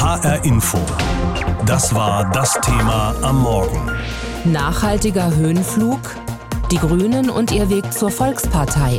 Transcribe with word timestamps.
HR 0.00 0.42
Info. 0.46 0.78
Das 1.66 1.94
war 1.94 2.30
das 2.30 2.58
Thema 2.62 3.14
am 3.20 3.42
Morgen. 3.42 3.90
Nachhaltiger 4.44 5.36
Höhenflug, 5.36 6.00
die 6.70 6.78
Grünen 6.78 7.28
und 7.28 7.52
ihr 7.52 7.68
Weg 7.68 7.92
zur 7.92 8.10
Volkspartei. 8.10 8.98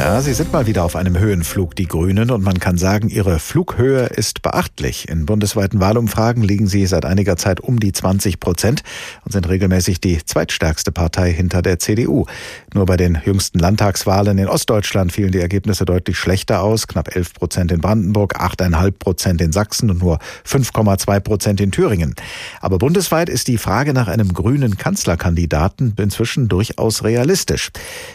Ja, 0.00 0.22
sie 0.22 0.32
sind 0.32 0.50
mal 0.50 0.66
wieder 0.66 0.82
auf 0.84 0.96
einem 0.96 1.18
Höhenflug, 1.18 1.76
die 1.76 1.86
Grünen, 1.86 2.30
und 2.30 2.42
man 2.42 2.58
kann 2.58 2.78
sagen, 2.78 3.10
ihre 3.10 3.38
Flughöhe 3.38 4.06
ist 4.06 4.40
beachtlich. 4.40 5.10
In 5.10 5.26
bundesweiten 5.26 5.78
Wahlumfragen 5.78 6.42
liegen 6.42 6.68
sie 6.68 6.86
seit 6.86 7.04
einiger 7.04 7.36
Zeit 7.36 7.60
um 7.60 7.78
die 7.78 7.92
20 7.92 8.40
Prozent 8.40 8.82
und 9.26 9.32
sind 9.32 9.46
regelmäßig 9.46 10.00
die 10.00 10.24
zweitstärkste 10.24 10.90
Partei 10.90 11.30
hinter 11.34 11.60
der 11.60 11.80
CDU. 11.80 12.24
Nur 12.72 12.86
bei 12.86 12.96
den 12.96 13.18
jüngsten 13.22 13.58
Landtagswahlen 13.58 14.38
in 14.38 14.48
Ostdeutschland 14.48 15.12
fielen 15.12 15.32
die 15.32 15.38
Ergebnisse 15.38 15.84
deutlich 15.84 16.16
schlechter 16.16 16.62
aus. 16.62 16.86
Knapp 16.86 17.14
11 17.14 17.34
Prozent 17.34 17.70
in 17.70 17.82
Brandenburg, 17.82 18.40
8,5 18.40 18.92
Prozent 18.92 19.42
in 19.42 19.52
Sachsen 19.52 19.90
und 19.90 20.00
nur 20.00 20.18
5,2 20.46 21.20
Prozent 21.20 21.60
in 21.60 21.72
Thüringen. 21.72 22.14
Aber 22.62 22.78
bundesweit 22.78 23.28
ist 23.28 23.48
die 23.48 23.58
Frage 23.58 23.92
nach 23.92 24.08
einem 24.08 24.32
grünen 24.32 24.78
Kanzlerkandidaten 24.78 25.92
inzwischen 25.98 26.48
durchaus 26.48 27.04
realistisch. 27.04 27.70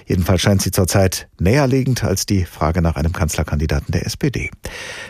Jedenfalls 0.08 0.42
scheint 0.42 0.64
sie 0.64 0.72
zurzeit 0.72 1.28
näher 1.40 1.75
naheliegend 1.76 2.04
als 2.06 2.26
die 2.26 2.46
Frage 2.46 2.82
nach 2.82 2.96
einem 2.96 3.12
Kanzlerkandidaten 3.12 3.92
der 3.92 4.06
SPD. 4.06 4.50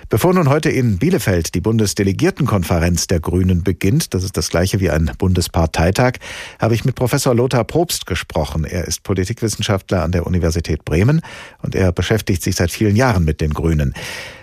Bevor 0.09 0.33
nun 0.33 0.49
heute 0.49 0.69
in 0.69 0.97
Bielefeld 0.97 1.53
die 1.53 1.61
Bundesdelegiertenkonferenz 1.61 3.05
der 3.05 3.19
Grünen 3.19 3.63
beginnt, 3.63 4.13
das 4.15 4.23
ist 4.23 4.35
das 4.35 4.49
gleiche 4.49 4.79
wie 4.79 4.89
ein 4.89 5.11
Bundesparteitag, 5.19 6.13
habe 6.59 6.73
ich 6.73 6.83
mit 6.83 6.95
Professor 6.95 7.35
Lothar 7.35 7.63
Probst 7.65 8.07
gesprochen. 8.07 8.63
Er 8.65 8.85
ist 8.85 9.03
Politikwissenschaftler 9.03 10.03
an 10.03 10.11
der 10.11 10.25
Universität 10.25 10.83
Bremen 10.85 11.21
und 11.61 11.75
er 11.75 11.91
beschäftigt 11.91 12.41
sich 12.41 12.55
seit 12.55 12.71
vielen 12.71 12.95
Jahren 12.95 13.25
mit 13.25 13.41
den 13.41 13.53
Grünen. 13.53 13.93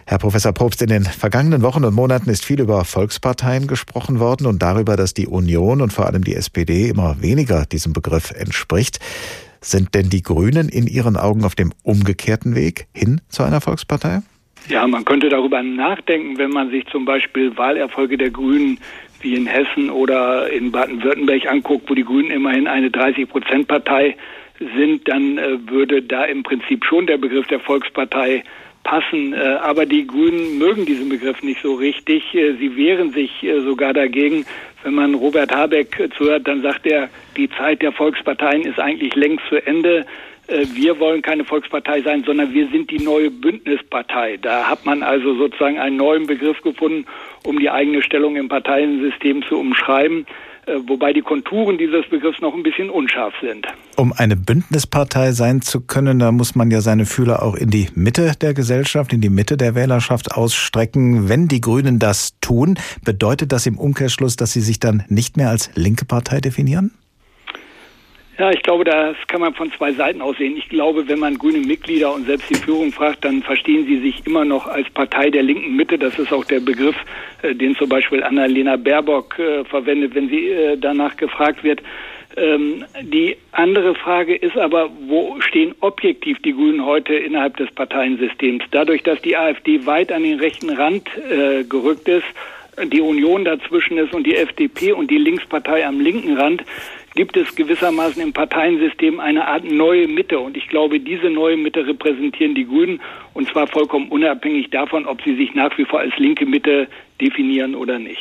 Herr 0.07 0.19
Professor 0.19 0.53
Probst, 0.53 0.83
in 0.83 0.89
den 0.89 1.05
vergangenen 1.05 1.63
Wochen 1.63 1.85
und 1.85 1.95
Monaten 1.95 2.31
ist 2.31 2.45
viel 2.45 2.61
über 2.61 2.85
Volksparteien 2.85 3.67
gesprochen 3.67 4.21
worden 4.21 4.47
und 4.47 4.63
darüber, 4.63 4.97
dass 4.97 5.15
die 5.15 5.27
Union 5.27 5.81
und 5.81 5.93
vor 5.93 6.07
allem 6.07 6.23
die 6.23 6.37
SPD 6.37 6.89
immer 6.89 7.21
weniger 7.21 7.67
diesem 7.67 7.93
Begriff 7.93 8.31
entspricht. 8.31 9.01
Sind 9.63 9.95
denn 9.95 10.11
die 10.11 10.23
Grünen 10.23 10.69
in 10.69 10.87
Ihren 10.87 11.17
Augen 11.17 11.45
auf 11.45 11.55
dem 11.55 11.73
umgekehrten 11.85 12.57
Weg 12.57 12.89
hin 12.95 13.21
zu 13.29 13.45
einer 13.45 13.61
Volkspartei? 13.61 14.23
Ja, 14.69 14.87
man 14.87 15.05
könnte 15.05 15.29
darüber 15.29 15.63
nachdenken, 15.63 16.37
wenn 16.37 16.51
man 16.51 16.71
sich 16.71 16.87
zum 16.87 17.05
Beispiel 17.05 17.57
Wahlerfolge 17.57 18.19
der 18.19 18.31
Grünen 18.31 18.79
wie 19.21 19.35
in 19.35 19.47
Hessen 19.47 19.89
oder 19.89 20.51
in 20.51 20.73
Baden-Württemberg 20.73 21.47
anguckt, 21.47 21.89
wo 21.89 21.95
die 21.95 22.05
Grünen 22.05 22.31
immerhin 22.31 22.67
eine 22.67 22.89
30-Prozent-Partei 22.89 24.17
sind, 24.77 25.09
dann 25.09 25.39
äh, 25.39 25.59
würde 25.69 26.03
da 26.03 26.25
im 26.25 26.43
Prinzip 26.43 26.85
schon 26.85 27.07
der 27.07 27.19
Begriff 27.19 27.47
der 27.47 27.61
Volkspartei 27.61 28.45
passen. 28.85 29.33
Äh, 29.33 29.59
aber 29.63 29.87
die 29.87 30.07
Grünen 30.07 30.59
mögen 30.59 30.87
diesen 30.87 31.09
Begriff 31.09 31.43
nicht 31.43 31.63
so 31.63 31.75
richtig. 31.75 32.35
Äh, 32.35 32.55
sie 32.55 32.77
wehren 32.77 33.11
sich 33.13 33.43
äh, 33.43 33.61
sogar 33.61 33.93
dagegen. 33.93 34.45
Wenn 34.83 34.95
man 34.95 35.15
Robert 35.15 35.55
Habeck 35.55 36.11
zuhört, 36.17 36.49
dann 36.49 36.63
sagt 36.63 36.87
er, 36.87 37.09
die 37.37 37.49
Zeit 37.51 37.83
der 37.83 37.93
Volksparteien 37.93 38.63
ist 38.63 38.81
eigentlich 38.81 39.15
längst 39.15 39.45
zu 39.49 39.65
Ende. 39.65 40.05
Wir 40.49 40.99
wollen 40.99 41.23
keine 41.23 41.45
Volkspartei 41.45 42.03
sein, 42.03 42.25
sondern 42.25 42.53
wir 42.53 42.67
sind 42.67 42.91
die 42.91 42.99
neue 42.99 43.31
Bündnispartei. 43.31 44.39
Da 44.43 44.69
hat 44.69 44.85
man 44.85 45.05
also 45.05 45.37
sozusagen 45.37 45.79
einen 45.79 45.97
neuen 45.97 46.27
Begriff 46.27 46.61
gefunden, 46.63 47.07
um 47.45 47.61
die 47.61 47.71
eigene 47.71 48.03
Stellung 48.03 48.35
im 48.35 48.49
Parteiensystem 48.49 49.45
zu 49.45 49.57
umschreiben. 49.57 50.27
Äh, 50.67 50.79
wobei 50.87 51.13
die 51.13 51.23
Konturen 51.23 51.77
dieses 51.77 52.09
Begriffs 52.09 52.41
noch 52.41 52.55
ein 52.55 52.63
bisschen 52.63 52.89
unscharf 52.89 53.35
sind. 53.41 53.67
Um 53.97 54.13
eine 54.13 54.37
Bündnispartei 54.37 55.33
sein 55.33 55.61
zu 55.61 55.81
können, 55.81 56.21
da 56.21 56.31
muss 56.31 56.55
man 56.55 56.71
ja 56.71 56.81
seine 56.81 57.05
Fühler 57.05 57.43
auch 57.43 57.57
in 57.57 57.71
die 57.71 57.89
Mitte 57.95 58.33
der 58.41 58.55
Gesellschaft, 58.55 59.13
in 59.13 59.21
die 59.21 59.29
Mitte 59.29 59.57
der 59.57 59.75
Wählerschaft 59.75 60.33
ausstrecken. 60.33 61.29
Wenn 61.29 61.49
die 61.49 61.61
Grünen 61.61 61.99
das 61.99 62.39
tun, 62.41 62.79
bedeutet 63.05 63.51
das 63.51 63.67
im 63.67 63.77
Umkehrschluss, 63.77 64.37
dass 64.37 64.53
sie 64.53 64.61
sich 64.61 64.79
dann 64.79 65.03
nicht 65.09 65.37
mehr 65.37 65.51
als 65.51 65.71
linke 65.75 66.05
Partei 66.05 66.41
definieren? 66.41 66.93
Ja, 68.39 68.51
ich 68.51 68.63
glaube, 68.63 68.85
das 68.85 69.15
kann 69.29 69.43
man 69.43 69.53
von 69.53 69.71
zwei 69.73 69.93
Seiten 69.93 70.23
aus 70.23 70.39
sehen. 70.39 70.57
Ich 70.57 70.69
glaube, 70.71 71.07
wenn 71.07 71.19
man 71.19 71.37
grüne 71.37 71.59
Mitglieder 71.59 72.15
und 72.15 72.25
selbst 72.25 72.49
die 72.49 72.55
Führung 72.55 72.91
fragt, 72.91 73.25
dann 73.27 73.43
verstehen 73.43 73.85
sie 73.87 73.99
sich 74.01 74.27
immer 74.27 74.47
noch 74.47 74.67
als 74.67 74.89
Partei 74.91 75.29
der 75.29 75.43
linken 75.43 75.77
Mitte. 75.77 75.99
Das 75.99 76.19
ist 76.19 76.33
auch 76.33 76.45
der 76.47 76.61
Begriff, 76.61 76.97
äh, 77.43 77.55
den 77.55 77.77
zum 77.77 77.91
Beispiel 77.91 78.23
Annalena 78.23 78.77
Baerbock 78.77 79.39
äh, 79.39 79.65
verwendet, 79.65 80.15
wenn 80.15 80.31
sie 80.31 80.49
äh, 80.49 80.79
danach 80.79 81.17
gefragt 81.19 81.63
wird. 81.63 81.83
Ähm, 82.39 82.87
die 83.03 83.37
andere 83.53 83.95
Frage 83.95 84.35
ist 84.35 84.57
aber, 84.57 84.89
wo 85.07 85.39
stehen 85.43 85.75
objektiv 85.81 86.41
die 86.41 86.55
Grünen 86.55 86.87
heute 86.87 87.15
innerhalb 87.15 87.59
des 87.59 87.71
Parteiensystems? 87.73 88.65
Dadurch, 88.71 89.03
dass 89.03 89.21
die 89.21 89.37
AfD 89.37 89.85
weit 89.85 90.11
an 90.11 90.23
den 90.23 90.39
rechten 90.39 90.71
Rand 90.71 91.07
äh, 91.19 91.65
gerückt 91.65 92.09
ist, 92.09 92.25
die 92.87 93.03
Union 93.03 93.45
dazwischen 93.45 93.99
ist 93.99 94.15
und 94.15 94.27
die 94.27 94.35
FDP 94.35 94.93
und 94.93 95.11
die 95.11 95.19
Linkspartei 95.19 95.87
am 95.87 96.01
linken 96.01 96.39
Rand, 96.39 96.65
gibt 97.15 97.37
es 97.37 97.55
gewissermaßen 97.55 98.23
im 98.23 98.33
Parteiensystem 98.33 99.21
eine 99.21 99.47
Art 99.47 99.65
neue 99.65 100.09
Mitte. 100.09 100.39
Und 100.39 100.57
ich 100.57 100.69
glaube, 100.69 101.01
diese 101.01 101.31
neue 101.31 101.57
Mitte 101.57 101.87
repräsentieren 101.87 102.55
die 102.55 102.67
Grünen 102.67 103.01
und 103.35 103.49
zwar 103.51 103.67
vollkommen 103.67 104.09
unabhängig 104.09 104.71
davon, 104.71 105.07
ob 105.07 105.23
sie 105.23 105.37
sich 105.37 105.55
nach 105.55 105.77
wie 105.79 105.85
vor 105.85 106.01
als 106.01 106.13
linke 106.19 106.47
Mitte 106.47 106.89
definieren 107.21 107.75
oder 107.75 107.99
nicht. 107.99 108.21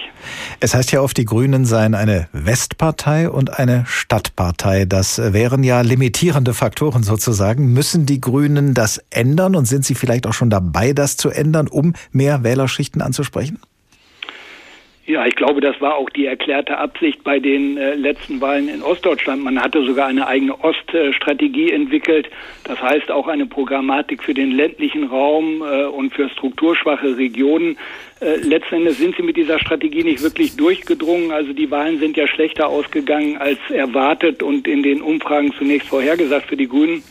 Es 0.60 0.76
heißt 0.76 0.92
ja 0.92 1.02
oft, 1.02 1.18
die 1.18 1.26
Grünen 1.26 1.66
seien 1.66 1.96
eine 1.96 2.30
Westpartei 2.34 3.30
und 3.30 3.58
eine 3.58 3.84
Stadtpartei. 3.88 4.86
Das 4.86 5.34
wären 5.34 5.64
ja 5.64 5.82
limitierende 5.82 6.54
Faktoren 6.54 7.04
sozusagen. 7.04 7.74
Müssen 7.74 8.06
die 8.06 8.22
Grünen 8.22 8.74
das 8.74 9.04
ändern 9.10 9.56
und 9.56 9.66
sind 9.66 9.86
sie 9.86 9.96
vielleicht 9.96 10.28
auch 10.28 10.34
schon 10.34 10.50
dabei, 10.50 10.94
das 10.94 11.18
zu 11.18 11.30
ändern, 11.30 11.68
um 11.68 11.94
mehr 12.12 12.44
Wählerschichten 12.44 13.02
anzusprechen? 13.02 13.60
Ja, 15.08 15.26
ich 15.26 15.36
glaube, 15.36 15.62
das 15.62 15.82
war 15.82 15.96
auch 15.96 16.12
die 16.12 16.28
erklärte 16.28 16.78
Absicht 16.78 17.24
bei 17.24 17.40
den 17.40 17.76
äh, 17.76 17.96
letzten 17.96 18.40
Wahlen 18.40 18.70
in 18.70 18.84
Ostdeutschland. 18.84 19.44
Man 19.44 19.60
hatte 19.60 19.84
sogar 19.84 20.06
eine 20.06 20.28
eigene 20.28 20.56
Oststrategie 20.64 21.72
entwickelt. 21.72 22.30
Das 22.66 22.80
heißt 22.80 23.10
auch 23.10 23.28
eine 23.28 23.48
Programmatik 23.48 24.22
für 24.22 24.36
den 24.36 24.52
ländlichen 24.52 25.06
Raum 25.06 25.64
äh, 25.64 25.86
und 25.86 26.14
für 26.14 26.30
strukturschwache 26.30 27.18
Regionen. 27.18 27.78
Äh, 28.20 28.36
letzten 28.38 28.76
Endes 28.76 29.00
sind 29.00 29.16
sie 29.16 29.24
mit 29.24 29.38
dieser 29.38 29.58
Strategie 29.58 30.04
nicht 30.04 30.22
wirklich 30.22 30.56
durchgedrungen. 30.56 31.32
Also 31.32 31.52
die 31.52 31.72
Wahlen 31.72 31.98
sind 31.98 32.16
ja 32.16 32.28
schlechter 32.28 32.70
ausgegangen 32.70 33.38
als 33.38 33.60
erwartet 33.70 34.44
und 34.44 34.68
in 34.68 34.84
den 34.84 35.02
Umfragen 35.02 35.52
zunächst 35.54 35.88
vorhergesagt 35.88 36.46
für 36.46 36.58
die 36.58 36.68
Grünen. 36.68 37.04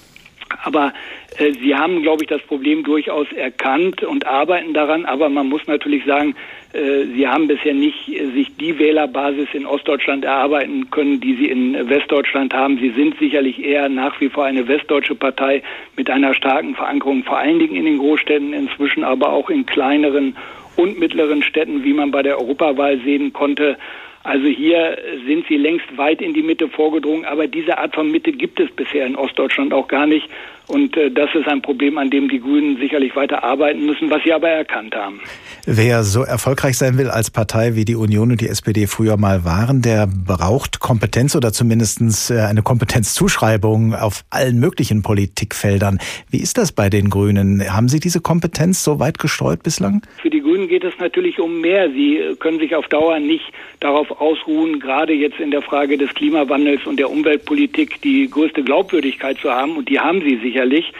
Aber 0.63 0.93
äh, 1.39 1.53
sie 1.53 1.75
haben, 1.75 2.03
glaube 2.03 2.23
ich, 2.23 2.29
das 2.29 2.43
Problem 2.43 2.85
durchaus 2.85 3.31
erkannt 3.33 4.03
und 4.03 4.27
arbeiten 4.27 4.75
daran. 4.75 5.07
Aber 5.07 5.29
man 5.29 5.49
muss 5.49 5.67
natürlich 5.67 6.05
sagen, 6.05 6.31
äh, 6.31 6.60
sie 6.73 7.27
haben 7.27 7.49
bisher 7.49 7.75
nicht 7.75 8.09
äh, 8.09 8.31
sich 8.31 8.57
die 8.57 8.79
Wählerbasis 8.79 9.49
in 9.53 9.67
Ostdeutschland 9.67 10.25
erarbeiten 10.25 10.91
können, 10.91 11.21
die 11.21 11.35
sie 11.35 11.47
in 11.47 11.89
Westdeutschland 11.89 12.55
haben. 12.55 12.79
Sie 12.79 12.91
sind 12.91 13.19
sicherlich 13.19 13.65
eher 13.65 13.89
nach 13.89 14.21
wie 14.21 14.29
vor 14.29 14.45
eine 14.45 14.69
westdeutsche 14.69 15.15
Partei 15.15 15.63
mit 15.97 16.11
einer 16.11 16.35
starken 16.35 16.75
Verankerung, 16.75 17.25
vor 17.25 17.39
allen 17.39 17.59
Dingen 17.59 17.75
in 17.75 17.85
den 17.85 17.99
Großstädten, 17.99 18.53
inzwischen 18.53 19.03
aber 19.03 19.33
auch 19.33 19.51
in 19.51 19.67
kleineren 19.67 20.37
und 20.77 20.99
mittleren 20.99 21.43
Städten, 21.43 21.83
wie 21.85 21.93
man 21.93 22.11
bei 22.11 22.23
der 22.23 22.39
Europawahl 22.39 22.99
sehen 23.01 23.33
konnte. 23.33 23.77
Also 24.23 24.47
hier 24.47 24.99
sind 25.27 25.47
sie 25.49 25.57
längst 25.57 25.97
weit 25.97 26.21
in 26.21 26.35
die 26.35 26.43
Mitte 26.43 26.69
vorgedrungen, 26.69 27.25
aber 27.25 27.47
diese 27.47 27.79
Art 27.79 27.95
von 27.95 28.11
Mitte 28.11 28.33
gibt 28.33 28.61
es 28.61 28.71
bisher 28.71 29.07
in 29.07 29.17
Ostdeutschland 29.17 29.73
auch 29.73 29.89
gar 29.89 30.07
nicht. 30.07 30.29
Und 30.71 30.97
äh, 30.97 31.11
das 31.11 31.31
ist 31.35 31.49
ein 31.49 31.63
Problem, 31.63 31.99
an 31.99 32.11
dem 32.11 32.29
die 32.29 32.41
Grünen 32.41 32.77
sicherlich 32.77 33.17
weiter 33.17 33.43
arbeiten 33.43 33.85
müssen, 33.85 34.09
was 34.09 34.23
sie 34.23 34.33
aber 34.33 34.49
erkannt 34.49 34.95
haben. 34.95 35.21
Wer 35.67 36.05
so 36.05 36.23
erfolgreich 36.23 36.79
sein 36.79 36.97
will 36.97 37.11
als 37.11 37.31
Partei, 37.31 37.75
wie 37.75 37.85
die 37.85 37.97
Union 37.97 38.31
und 38.31 38.41
die 38.41 38.49
SPD 38.49 38.87
früher 38.87 39.17
mal 39.17 39.45
waren, 39.45 39.83
der 39.83 40.07
braucht 40.07 40.79
Kompetenz 40.79 41.35
oder 41.35 41.53
zumindest 41.53 42.31
äh, 42.31 42.41
eine 42.43 42.63
Kompetenzzuschreibung 42.63 43.95
auf 43.95 44.23
allen 44.31 44.61
möglichen 44.61 45.03
Politikfeldern. 45.03 45.99
Wie 46.31 46.39
ist 46.39 46.57
das 46.57 46.71
bei 46.71 46.89
den 46.89 47.11
Grünen? 47.11 47.63
Haben 47.73 47.89
Sie 47.89 47.99
diese 47.99 48.21
Kompetenz 48.21 48.85
so 48.85 49.01
weit 49.01 49.19
gestreut 49.19 49.65
bislang? 49.65 50.03
Für 50.23 50.31
die 50.31 50.41
Grünen 50.41 50.69
geht 50.69 50.85
es 50.85 50.95
natürlich 51.01 51.41
um 51.41 51.61
mehr. 51.61 51.91
Sie 51.91 52.21
können 52.39 52.61
sich 52.61 52.77
auf 52.77 52.87
Dauer 52.87 53.19
nicht 53.19 53.53
darauf 53.81 54.10
ausruhen, 54.19 54.79
gerade 54.79 55.13
jetzt 55.13 55.41
in 55.41 55.51
der 55.51 55.63
Frage 55.63 55.99
des 55.99 56.15
Klimawandels 56.15 56.87
und 56.87 56.99
der 56.99 57.11
Umweltpolitik 57.11 58.01
die 58.03 58.29
größte 58.31 58.63
Glaubwürdigkeit 58.63 59.39
zu 59.39 59.51
haben. 59.51 59.77
Und 59.77 59.89
die 59.89 59.99
haben 59.99 60.21
sie 60.21 60.37
sicher 60.37 60.61
sicherlich, 60.61 60.93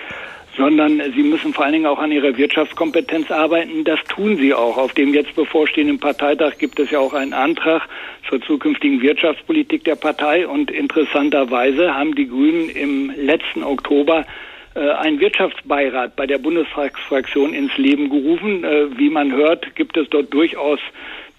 sondern 0.57 1.01
sie 1.15 1.23
müssen 1.23 1.53
vor 1.53 1.65
allen 1.65 1.75
Dingen 1.75 1.87
auch 1.87 1.99
an 1.99 2.13
ihrer 2.13 2.37
Wirtschaftskompetenz 2.37 3.31
arbeiten. 3.31 3.85
Das 3.85 4.01
tun 4.05 4.37
sie 4.37 4.53
auch. 4.53 4.77
Auf 4.79 4.93
dem 4.95 5.15
jetzt 5.15 5.35
bevorstehenden 5.35 5.99
Parteitag 5.99 6.59
gibt 6.59 6.79
es 6.79 6.91
ja 6.91 6.99
auch 6.99 7.15
einen 7.15 7.33
Antrag 7.33 7.83
zur 8.29 8.41
zukünftigen 8.43 9.01
Wirtschaftspolitik 9.01 9.85
der 9.85 9.95
Partei 9.95 10.47
und 10.47 10.71
interessanterweise 10.71 11.95
haben 11.95 12.15
die 12.15 12.29
Grünen 12.29 12.69
im 12.71 13.13
letzten 13.17 13.63
Oktober 13.63 14.27
äh, 14.75 14.81
einen 14.81 15.21
Wirtschaftsbeirat 15.21 16.17
bei 16.17 16.27
der 16.27 16.39
Bundestagsfraktion 16.39 17.55
ins 17.55 17.77
Leben 17.77 18.11
gerufen. 18.11 18.65
Äh, 18.65 18.99
wie 18.99 19.09
man 19.09 19.33
hört, 19.33 19.75
gibt 19.77 19.97
es 19.97 20.09
dort 20.11 20.33
durchaus 20.35 20.81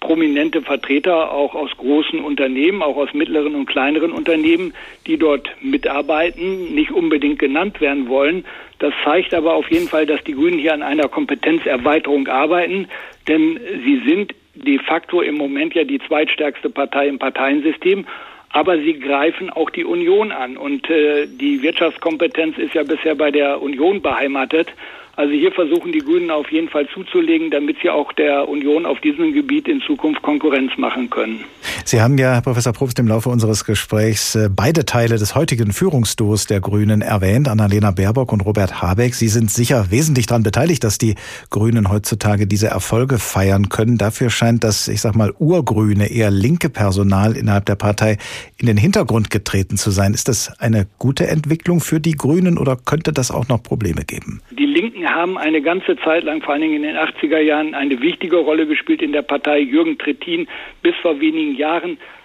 prominente 0.02 0.62
Vertreter 0.62 1.32
auch 1.32 1.54
aus 1.54 1.70
großen 1.76 2.20
Unternehmen, 2.20 2.82
auch 2.82 2.96
aus 2.96 3.14
mittleren 3.14 3.54
und 3.54 3.66
kleineren 3.66 4.10
Unternehmen, 4.10 4.74
die 5.06 5.16
dort 5.16 5.48
mitarbeiten, 5.60 6.74
nicht 6.74 6.90
unbedingt 6.90 7.38
genannt 7.38 7.80
werden 7.80 8.08
wollen. 8.08 8.44
Das 8.80 8.92
zeigt 9.04 9.32
aber 9.32 9.54
auf 9.54 9.70
jeden 9.70 9.88
Fall, 9.88 10.04
dass 10.04 10.22
die 10.24 10.34
Grünen 10.34 10.58
hier 10.58 10.74
an 10.74 10.82
einer 10.82 11.08
Kompetenzerweiterung 11.08 12.26
arbeiten, 12.26 12.88
denn 13.28 13.60
sie 13.84 14.02
sind 14.04 14.34
de 14.54 14.78
facto 14.80 15.22
im 15.22 15.36
Moment 15.36 15.74
ja 15.74 15.84
die 15.84 16.00
zweitstärkste 16.00 16.68
Partei 16.68 17.06
im 17.06 17.18
Parteiensystem 17.18 18.04
aber 18.52 18.78
sie 18.78 18.94
greifen 18.94 19.50
auch 19.50 19.70
die 19.70 19.84
Union 19.84 20.30
an. 20.30 20.56
Und 20.56 20.88
äh, 20.90 21.26
die 21.26 21.62
Wirtschaftskompetenz 21.62 22.58
ist 22.58 22.74
ja 22.74 22.82
bisher 22.82 23.14
bei 23.14 23.30
der 23.30 23.60
Union 23.62 24.02
beheimatet. 24.02 24.68
Also 25.16 25.32
hier 25.32 25.52
versuchen 25.52 25.92
die 25.92 25.98
Grünen 25.98 26.30
auf 26.30 26.50
jeden 26.50 26.68
Fall 26.68 26.88
zuzulegen, 26.88 27.50
damit 27.50 27.78
sie 27.82 27.90
auch 27.90 28.12
der 28.12 28.48
Union 28.48 28.86
auf 28.86 29.00
diesem 29.00 29.32
Gebiet 29.32 29.68
in 29.68 29.82
Zukunft 29.82 30.22
Konkurrenz 30.22 30.76
machen 30.78 31.10
können. 31.10 31.44
Sie 31.84 32.00
haben 32.00 32.16
ja, 32.18 32.40
Professor 32.40 32.72
Probst, 32.72 32.98
im 32.98 33.08
Laufe 33.08 33.28
unseres 33.28 33.64
Gesprächs 33.64 34.34
äh, 34.34 34.48
beide 34.54 34.84
Teile 34.84 35.18
des 35.18 35.34
heutigen 35.34 35.72
Führungsduos 35.72 36.46
der 36.46 36.60
Grünen 36.60 37.02
erwähnt, 37.02 37.48
Annalena 37.48 37.90
Baerbock 37.90 38.32
und 38.32 38.42
Robert 38.42 38.80
Habeck. 38.80 39.14
Sie 39.14 39.28
sind 39.28 39.50
sicher 39.50 39.90
wesentlich 39.90 40.26
daran 40.26 40.42
beteiligt, 40.42 40.84
dass 40.84 40.98
die 40.98 41.16
Grünen 41.50 41.90
heutzutage 41.90 42.46
diese 42.46 42.68
Erfolge 42.68 43.18
feiern 43.18 43.68
können. 43.68 43.98
Dafür 43.98 44.30
scheint 44.30 44.64
das, 44.64 44.88
ich 44.88 45.00
sag 45.00 45.16
mal, 45.16 45.32
urgrüne, 45.38 46.10
eher 46.10 46.30
linke 46.30 46.70
Personal 46.70 47.36
innerhalb 47.36 47.66
der 47.66 47.74
Partei 47.74 48.16
in 48.58 48.66
den 48.66 48.76
Hintergrund 48.76 49.30
getreten 49.30 49.76
zu 49.76 49.90
sein. 49.90 50.14
Ist 50.14 50.28
das 50.28 50.60
eine 50.60 50.86
gute 50.98 51.26
Entwicklung 51.26 51.80
für 51.80 52.00
die 52.00 52.12
Grünen 52.12 52.58
oder 52.58 52.76
könnte 52.76 53.12
das 53.12 53.30
auch 53.30 53.48
noch 53.48 53.62
Probleme 53.62 54.04
geben? 54.04 54.40
Die 54.56 54.66
Linken 54.66 55.06
haben 55.08 55.36
eine 55.36 55.62
ganze 55.62 55.96
Zeit 56.04 56.24
lang, 56.24 56.42
vor 56.42 56.54
allen 56.54 56.62
Dingen 56.62 56.76
in 56.76 56.82
den 56.82 56.96
80er 56.96 57.38
Jahren, 57.38 57.74
eine 57.74 58.00
wichtige 58.00 58.36
Rolle 58.36 58.66
gespielt 58.66 59.02
in 59.02 59.12
der 59.12 59.22
Partei. 59.22 59.58
Jürgen 59.58 59.98
Trittin 59.98 60.46
bis 60.82 60.94
vor 61.02 61.18
wenigen 61.20 61.56
Jahren. 61.56 61.71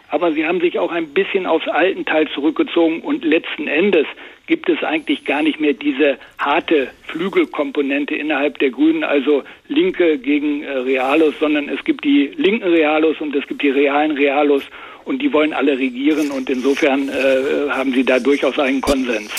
Aber 0.09 0.31
sie 0.31 0.45
haben 0.45 0.61
sich 0.61 0.79
auch 0.79 0.91
ein 0.91 1.09
bisschen 1.09 1.45
aufs 1.45 1.67
alten 1.67 2.05
Teil 2.05 2.27
zurückgezogen 2.33 3.01
und 3.01 3.25
letzten 3.25 3.67
Endes 3.67 4.07
gibt 4.47 4.69
es 4.69 4.81
eigentlich 4.81 5.25
gar 5.25 5.41
nicht 5.41 5.59
mehr 5.59 5.73
diese 5.73 6.17
harte 6.39 6.89
Flügelkomponente 7.07 8.15
innerhalb 8.15 8.57
der 8.59 8.69
Grünen, 8.69 9.03
also 9.03 9.43
Linke 9.67 10.17
gegen 10.17 10.63
äh, 10.63 10.71
Realos, 10.71 11.35
sondern 11.39 11.67
es 11.67 11.83
gibt 11.83 12.05
die 12.05 12.31
linken 12.37 12.67
Realos 12.67 13.19
und 13.19 13.35
es 13.35 13.45
gibt 13.47 13.61
die 13.61 13.69
realen 13.69 14.11
Realos 14.11 14.63
und 15.03 15.21
die 15.21 15.31
wollen 15.33 15.53
alle 15.53 15.77
regieren 15.77 16.31
und 16.31 16.49
insofern 16.49 17.09
äh, 17.09 17.69
haben 17.69 17.93
sie 17.93 18.05
da 18.05 18.19
durchaus 18.19 18.57
einen 18.59 18.81
Konsens. 18.81 19.31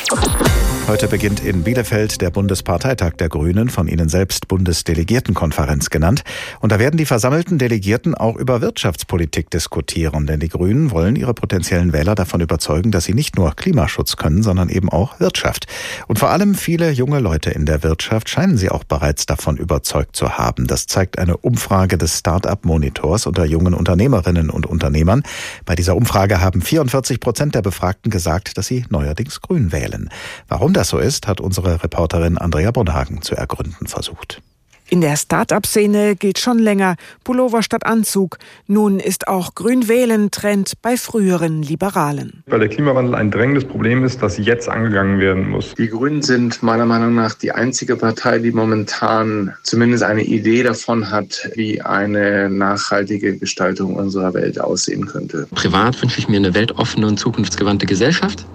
Heute 0.88 1.06
beginnt 1.06 1.40
in 1.40 1.64
Bielefeld 1.64 2.22
der 2.22 2.30
Bundesparteitag 2.30 3.12
der 3.18 3.28
Grünen, 3.28 3.68
von 3.68 3.88
Ihnen 3.88 4.08
selbst 4.08 4.48
Bundesdelegiertenkonferenz 4.48 5.90
genannt. 5.90 6.24
Und 6.60 6.72
da 6.72 6.78
werden 6.78 6.96
die 6.96 7.04
versammelten 7.04 7.58
Delegierten 7.58 8.14
auch 8.14 8.36
über 8.36 8.62
Wirtschaftspolitik 8.62 9.50
diskutieren, 9.50 10.26
denn 10.26 10.40
die 10.40 10.48
Grünen 10.48 10.90
wollen 10.90 11.14
ihre 11.14 11.34
potenziellen 11.34 11.92
Wähler 11.92 12.14
davon 12.14 12.40
überzeugen, 12.40 12.90
dass 12.90 13.04
sie 13.04 13.12
nicht 13.12 13.36
nur 13.36 13.54
Klimaschutz 13.54 14.16
können, 14.16 14.42
sondern 14.42 14.70
eben 14.70 14.88
auch 14.88 15.20
Wirtschaft. 15.20 15.66
Und 16.06 16.18
vor 16.18 16.30
allem 16.30 16.54
viele 16.54 16.90
junge 16.90 17.20
Leute 17.20 17.50
in 17.50 17.66
der 17.66 17.82
Wirtschaft 17.82 18.30
scheinen 18.30 18.56
sie 18.56 18.70
auch 18.70 18.84
bereits 18.84 19.26
davon 19.26 19.58
überzeugt 19.58 20.16
zu 20.16 20.38
haben. 20.38 20.66
Das 20.66 20.86
zeigt 20.86 21.18
eine 21.18 21.36
Umfrage 21.36 21.98
des 21.98 22.20
Start-up-Monitors 22.20 23.26
unter 23.26 23.44
jungen 23.44 23.74
Unternehmerinnen 23.74 24.48
und 24.48 24.64
Unternehmern. 24.64 25.22
Bei 25.66 25.74
dieser 25.74 25.96
Umfrage 25.96 26.40
haben 26.40 26.62
44 26.62 27.20
Prozent 27.20 27.54
der 27.54 27.60
Befragten 27.60 28.10
gesagt, 28.10 28.56
dass 28.56 28.68
sie 28.68 28.86
neuerdings 28.88 29.42
grün 29.42 29.70
wählen. 29.70 30.08
Warum 30.48 30.72
das 30.78 30.90
so 30.90 30.98
ist, 30.98 31.26
hat 31.26 31.40
unsere 31.40 31.82
Reporterin 31.82 32.38
Andrea 32.38 32.70
Bonhagen 32.70 33.20
zu 33.20 33.34
ergründen 33.34 33.88
versucht. 33.88 34.40
In 34.90 35.02
der 35.02 35.16
Start-up-Szene 35.16 36.16
gilt 36.16 36.38
schon 36.38 36.58
länger 36.58 36.94
Pullover 37.22 37.62
statt 37.62 37.84
Anzug. 37.84 38.38
Nun 38.68 39.00
ist 39.00 39.28
auch 39.28 39.54
Grün-Wählen 39.54 40.30
Trend 40.30 40.74
bei 40.80 40.96
früheren 40.96 41.62
Liberalen. 41.62 42.42
Weil 42.46 42.60
der 42.60 42.68
Klimawandel 42.68 43.14
ein 43.14 43.30
drängendes 43.30 43.66
Problem 43.66 44.02
ist, 44.04 44.22
das 44.22 44.38
jetzt 44.38 44.68
angegangen 44.68 45.18
werden 45.18 45.50
muss. 45.50 45.74
Die 45.74 45.88
Grünen 45.88 46.22
sind 46.22 46.62
meiner 46.62 46.86
Meinung 46.86 47.14
nach 47.14 47.34
die 47.34 47.52
einzige 47.52 47.96
Partei, 47.96 48.38
die 48.38 48.52
momentan 48.52 49.52
zumindest 49.64 50.04
eine 50.04 50.22
Idee 50.22 50.62
davon 50.62 51.10
hat, 51.10 51.50
wie 51.54 51.82
eine 51.82 52.48
nachhaltige 52.48 53.36
Gestaltung 53.36 53.96
unserer 53.96 54.32
Welt 54.32 54.58
aussehen 54.58 55.06
könnte. 55.06 55.48
Privat 55.54 56.00
wünsche 56.00 56.20
ich 56.20 56.28
mir 56.28 56.36
eine 56.36 56.54
weltoffene 56.54 57.06
und 57.08 57.18
zukunftsgewandte 57.18 57.84
Gesellschaft. 57.84 58.46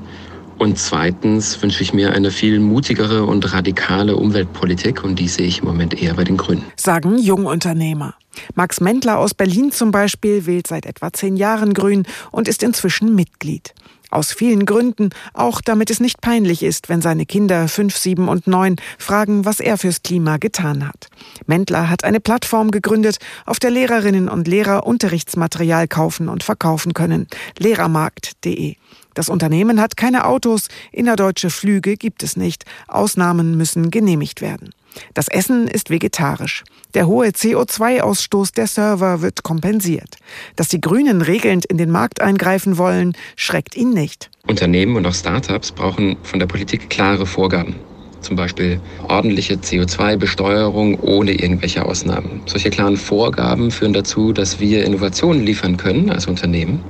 Und 0.58 0.78
zweitens 0.78 1.62
wünsche 1.62 1.84
ich 1.84 1.94
mir 1.94 2.14
eine 2.14 2.32
viel 2.32 2.60
mutigere 2.60 3.26
und 3.26 3.54
radikale 3.54 4.16
Umweltpolitik 4.16 5.04
und 5.04 5.18
die 5.20 5.28
sehe 5.28 5.48
ich 5.48 5.60
im 5.60 5.66
Moment 5.66 6.02
eher 6.02 6.14
bei 6.14 6.24
den 6.24 6.38
Grünen. 6.38 6.64
Sagen 6.76 7.18
Jungunternehmer. 7.18 8.16
Max 8.56 8.82
Mentler 8.82 9.20
aus 9.20 9.34
Berlin 9.34 9.72
zum 9.72 9.92
Beispiel 9.92 10.46
wählt 10.46 10.68
seit 10.68 10.86
etwa 10.86 11.14
zehn 11.14 11.36
Jahren 11.36 11.74
Grün 11.74 12.04
und 12.32 12.48
ist 12.48 12.64
inzwischen 12.64 13.16
Mitglied. 13.16 13.74
Aus 14.14 14.32
vielen 14.32 14.68
Gründen, 14.68 15.10
auch 15.34 15.60
damit 15.60 15.90
es 15.90 16.00
nicht 16.00 16.22
peinlich 16.22 16.62
ist, 16.62 16.88
wenn 16.88 17.02
seine 17.02 17.26
Kinder 17.26 17.68
fünf, 17.68 17.98
sieben 17.98 18.30
und 18.30 18.46
neun 18.46 18.76
fragen, 19.00 19.44
was 19.44 19.60
er 19.60 19.76
fürs 19.80 20.04
Klima 20.04 20.38
getan 20.38 20.88
hat. 20.88 21.08
Mentler 21.48 21.90
hat 21.90 22.04
eine 22.04 22.20
Plattform 22.20 22.70
gegründet, 22.70 23.18
auf 23.48 23.58
der 23.58 23.72
Lehrerinnen 23.72 24.30
und 24.30 24.48
Lehrer 24.48 24.86
Unterrichtsmaterial 24.86 25.88
kaufen 25.88 26.30
und 26.30 26.44
verkaufen 26.44 26.94
können. 26.94 27.26
Lehrermarkt.de. 27.58 28.76
Das 29.14 29.30
Unternehmen 29.30 29.80
hat 29.80 29.98
keine 29.98 30.26
Autos, 30.26 30.68
innerdeutsche 30.92 31.50
Flüge 31.50 31.96
gibt 31.98 32.24
es 32.24 32.36
nicht, 32.36 32.66
Ausnahmen 32.88 33.58
müssen 33.58 33.92
genehmigt 33.92 34.42
werden. 34.42 34.72
Das 35.14 35.28
Essen 35.28 35.68
ist 35.68 35.90
vegetarisch. 35.90 36.64
Der 36.94 37.08
hohe 37.08 37.28
CO2-Ausstoß 37.28 38.54
der 38.54 38.68
Server 38.68 39.22
wird 39.22 39.44
kompensiert. 39.44 40.18
Dass 40.56 40.68
die 40.68 40.82
Grünen 40.82 41.22
regelnd 41.22 41.66
in 41.66 41.78
den 41.78 41.90
Markt 41.90 42.22
eingreifen 42.22 42.78
wollen, 42.78 43.14
schreckt 43.36 43.76
ihn 43.76 43.90
nicht. 43.90 44.30
Unternehmen 44.46 44.96
und 44.96 45.06
auch 45.08 45.16
Startups 45.16 45.72
brauchen 45.72 46.18
von 46.24 46.40
der 46.40 46.46
Politik 46.46 46.90
klare 46.90 47.26
Vorgaben. 47.26 47.76
Zum 48.22 48.36
Beispiel 48.36 48.80
ordentliche 49.10 49.56
CO2-Besteuerung 49.56 51.00
ohne 51.02 51.34
irgendwelche 51.34 51.84
Ausnahmen. 51.84 52.42
Solche 52.46 52.70
klaren 52.70 52.96
Vorgaben 52.96 53.70
führen 53.70 53.94
dazu, 53.94 54.32
dass 54.32 54.60
wir 54.60 54.86
Innovationen 54.86 55.44
liefern 55.44 55.76
können 55.76 56.10
als 56.10 56.28
Unternehmen 56.28 56.84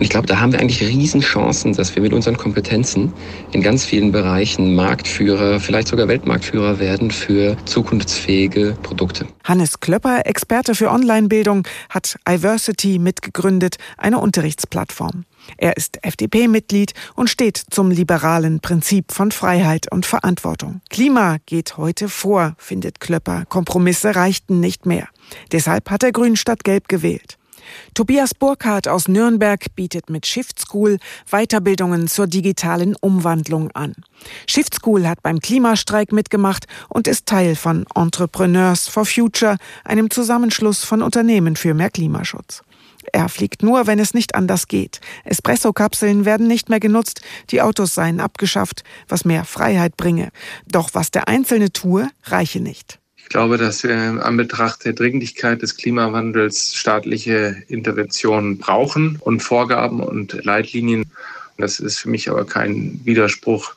und 0.00 0.04
ich 0.04 0.10
glaube, 0.10 0.26
da 0.26 0.40
haben 0.40 0.50
wir 0.50 0.60
eigentlich 0.60 0.80
Riesenchancen, 0.80 1.74
dass 1.74 1.94
wir 1.94 2.02
mit 2.02 2.14
unseren 2.14 2.38
Kompetenzen 2.38 3.12
in 3.52 3.60
ganz 3.60 3.84
vielen 3.84 4.12
Bereichen 4.12 4.74
Marktführer, 4.74 5.60
vielleicht 5.60 5.88
sogar 5.88 6.08
Weltmarktführer 6.08 6.78
werden 6.78 7.10
für 7.10 7.54
zukunftsfähige 7.66 8.78
Produkte. 8.82 9.26
Hannes 9.44 9.78
Klöpper, 9.80 10.22
Experte 10.24 10.74
für 10.74 10.90
Online-Bildung, 10.90 11.68
hat 11.90 12.16
Iversity 12.26 12.98
mitgegründet, 12.98 13.76
eine 13.98 14.20
Unterrichtsplattform. 14.20 15.26
Er 15.58 15.76
ist 15.76 15.98
FDP-Mitglied 16.02 16.94
und 17.14 17.28
steht 17.28 17.62
zum 17.68 17.90
liberalen 17.90 18.60
Prinzip 18.60 19.12
von 19.12 19.30
Freiheit 19.32 19.92
und 19.92 20.06
Verantwortung. 20.06 20.80
Klima 20.88 21.36
geht 21.44 21.76
heute 21.76 22.08
vor, 22.08 22.54
findet 22.56 23.00
Klöpper. 23.00 23.44
Kompromisse 23.50 24.16
reichten 24.16 24.60
nicht 24.60 24.86
mehr. 24.86 25.08
Deshalb 25.52 25.90
hat 25.90 26.02
er 26.02 26.12
Grün 26.12 26.36
statt 26.36 26.64
Gelb 26.64 26.88
gewählt. 26.88 27.36
Tobias 27.94 28.34
Burkhardt 28.34 28.88
aus 28.88 29.08
Nürnberg 29.08 29.74
bietet 29.74 30.10
mit 30.10 30.26
Shift 30.26 30.58
School 30.58 30.98
Weiterbildungen 31.30 32.08
zur 32.08 32.26
digitalen 32.26 32.96
Umwandlung 32.96 33.70
an. 33.72 33.94
Shift 34.46 34.74
School 34.74 35.08
hat 35.08 35.22
beim 35.22 35.40
Klimastreik 35.40 36.12
mitgemacht 36.12 36.66
und 36.88 37.08
ist 37.08 37.26
Teil 37.26 37.56
von 37.56 37.86
Entrepreneurs 37.94 38.88
for 38.88 39.04
Future, 39.04 39.56
einem 39.84 40.10
Zusammenschluss 40.10 40.84
von 40.84 41.02
Unternehmen 41.02 41.56
für 41.56 41.74
mehr 41.74 41.90
Klimaschutz. 41.90 42.62
Er 43.12 43.28
fliegt 43.28 43.62
nur, 43.62 43.86
wenn 43.86 43.98
es 43.98 44.14
nicht 44.14 44.34
anders 44.34 44.68
geht. 44.68 45.00
Espresso-Kapseln 45.24 46.24
werden 46.24 46.46
nicht 46.46 46.68
mehr 46.68 46.80
genutzt, 46.80 47.22
die 47.50 47.62
Autos 47.62 47.94
seien 47.94 48.20
abgeschafft, 48.20 48.84
was 49.08 49.24
mehr 49.24 49.44
Freiheit 49.44 49.96
bringe. 49.96 50.30
Doch 50.66 50.90
was 50.92 51.10
der 51.10 51.26
Einzelne 51.26 51.72
tue, 51.72 52.08
reiche 52.24 52.60
nicht. 52.60 52.99
Ich 53.30 53.32
glaube, 53.32 53.58
dass 53.58 53.84
wir 53.84 53.94
an 53.94 54.36
Betracht 54.36 54.84
der 54.84 54.92
Dringlichkeit 54.92 55.62
des 55.62 55.76
Klimawandels 55.76 56.74
staatliche 56.74 57.62
Interventionen 57.68 58.58
brauchen 58.58 59.20
und 59.20 59.40
Vorgaben 59.40 60.00
und 60.00 60.44
Leitlinien. 60.44 61.04
Das 61.56 61.78
ist 61.78 62.00
für 62.00 62.10
mich 62.10 62.28
aber 62.28 62.44
kein 62.44 63.00
Widerspruch 63.04 63.74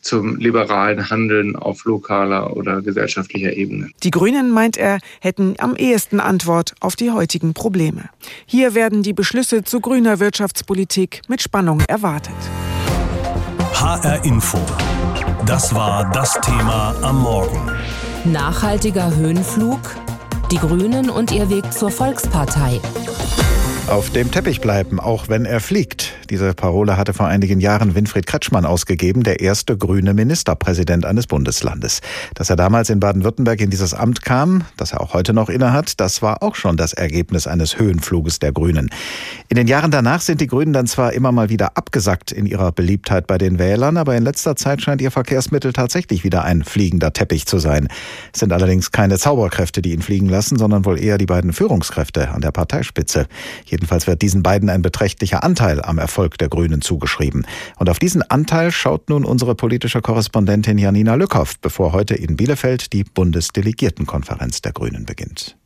zum 0.00 0.36
liberalen 0.36 1.10
Handeln 1.10 1.54
auf 1.54 1.84
lokaler 1.84 2.56
oder 2.56 2.80
gesellschaftlicher 2.80 3.52
Ebene. 3.52 3.90
Die 4.02 4.10
Grünen, 4.10 4.50
meint 4.50 4.78
er, 4.78 5.00
hätten 5.20 5.56
am 5.58 5.76
ehesten 5.76 6.18
Antwort 6.18 6.74
auf 6.80 6.96
die 6.96 7.10
heutigen 7.10 7.52
Probleme. 7.52 8.08
Hier 8.46 8.74
werden 8.74 9.02
die 9.02 9.12
Beschlüsse 9.12 9.64
zu 9.64 9.80
grüner 9.80 10.18
Wirtschaftspolitik 10.18 11.20
mit 11.28 11.42
Spannung 11.42 11.80
erwartet. 11.88 12.32
HR 13.74 14.24
Info. 14.24 14.58
Das 15.44 15.74
war 15.74 16.10
das 16.10 16.40
Thema 16.40 16.96
am 17.02 17.20
Morgen. 17.20 17.70
Nachhaltiger 18.24 19.14
Höhenflug, 19.14 19.80
die 20.50 20.56
Grünen 20.56 21.10
und 21.10 21.30
ihr 21.30 21.50
Weg 21.50 21.74
zur 21.74 21.90
Volkspartei. 21.90 22.80
Auf 23.86 24.08
dem 24.08 24.30
Teppich 24.30 24.62
bleiben, 24.62 24.98
auch 24.98 25.28
wenn 25.28 25.44
er 25.44 25.60
fliegt. 25.60 26.14
Diese 26.30 26.54
Parole 26.54 26.96
hatte 26.96 27.12
vor 27.12 27.26
einigen 27.26 27.60
Jahren 27.60 27.94
Winfried 27.94 28.26
Kretschmann 28.26 28.64
ausgegeben, 28.64 29.22
der 29.22 29.40
erste 29.40 29.76
grüne 29.76 30.14
Ministerpräsident 30.14 31.04
eines 31.04 31.26
Bundeslandes. 31.26 32.00
Dass 32.34 32.48
er 32.48 32.56
damals 32.56 32.88
in 32.88 32.98
Baden-Württemberg 32.98 33.60
in 33.60 33.68
dieses 33.68 33.92
Amt 33.92 34.22
kam, 34.22 34.64
das 34.78 34.92
er 34.92 35.02
auch 35.02 35.12
heute 35.12 35.34
noch 35.34 35.50
innehat, 35.50 36.00
das 36.00 36.22
war 36.22 36.42
auch 36.42 36.54
schon 36.54 36.78
das 36.78 36.94
Ergebnis 36.94 37.46
eines 37.46 37.78
Höhenfluges 37.78 38.38
der 38.38 38.52
Grünen. 38.52 38.88
In 39.50 39.56
den 39.56 39.66
Jahren 39.66 39.90
danach 39.90 40.22
sind 40.22 40.40
die 40.40 40.46
Grünen 40.46 40.72
dann 40.72 40.86
zwar 40.86 41.12
immer 41.12 41.30
mal 41.30 41.50
wieder 41.50 41.76
abgesackt 41.76 42.32
in 42.32 42.46
ihrer 42.46 42.72
Beliebtheit 42.72 43.26
bei 43.26 43.36
den 43.36 43.58
Wählern, 43.58 43.98
aber 43.98 44.16
in 44.16 44.24
letzter 44.24 44.56
Zeit 44.56 44.80
scheint 44.80 45.02
ihr 45.02 45.10
Verkehrsmittel 45.10 45.74
tatsächlich 45.74 46.24
wieder 46.24 46.42
ein 46.42 46.64
fliegender 46.64 47.12
Teppich 47.12 47.44
zu 47.44 47.58
sein. 47.58 47.88
Es 48.32 48.40
sind 48.40 48.52
allerdings 48.52 48.92
keine 48.92 49.18
Zauberkräfte, 49.18 49.82
die 49.82 49.92
ihn 49.92 50.02
fliegen 50.02 50.30
lassen, 50.30 50.56
sondern 50.56 50.86
wohl 50.86 50.98
eher 50.98 51.18
die 51.18 51.26
beiden 51.26 51.52
Führungskräfte 51.52 52.30
an 52.30 52.40
der 52.40 52.50
Parteispitze. 52.50 53.26
Jedenfalls 53.74 54.06
wird 54.06 54.22
diesen 54.22 54.44
beiden 54.44 54.70
ein 54.70 54.82
beträchtlicher 54.82 55.42
Anteil 55.42 55.82
am 55.82 55.98
Erfolg 55.98 56.38
der 56.38 56.48
Grünen 56.48 56.80
zugeschrieben. 56.80 57.44
Und 57.76 57.90
auf 57.90 57.98
diesen 57.98 58.22
Anteil 58.22 58.70
schaut 58.70 59.10
nun 59.10 59.24
unsere 59.24 59.56
politische 59.56 60.00
Korrespondentin 60.00 60.78
Janina 60.78 61.16
Lückhoff, 61.16 61.58
bevor 61.58 61.92
heute 61.92 62.14
in 62.14 62.36
Bielefeld 62.36 62.92
die 62.92 63.02
Bundesdelegiertenkonferenz 63.02 64.62
der 64.62 64.70
Grünen 64.70 65.06
beginnt. 65.06 65.56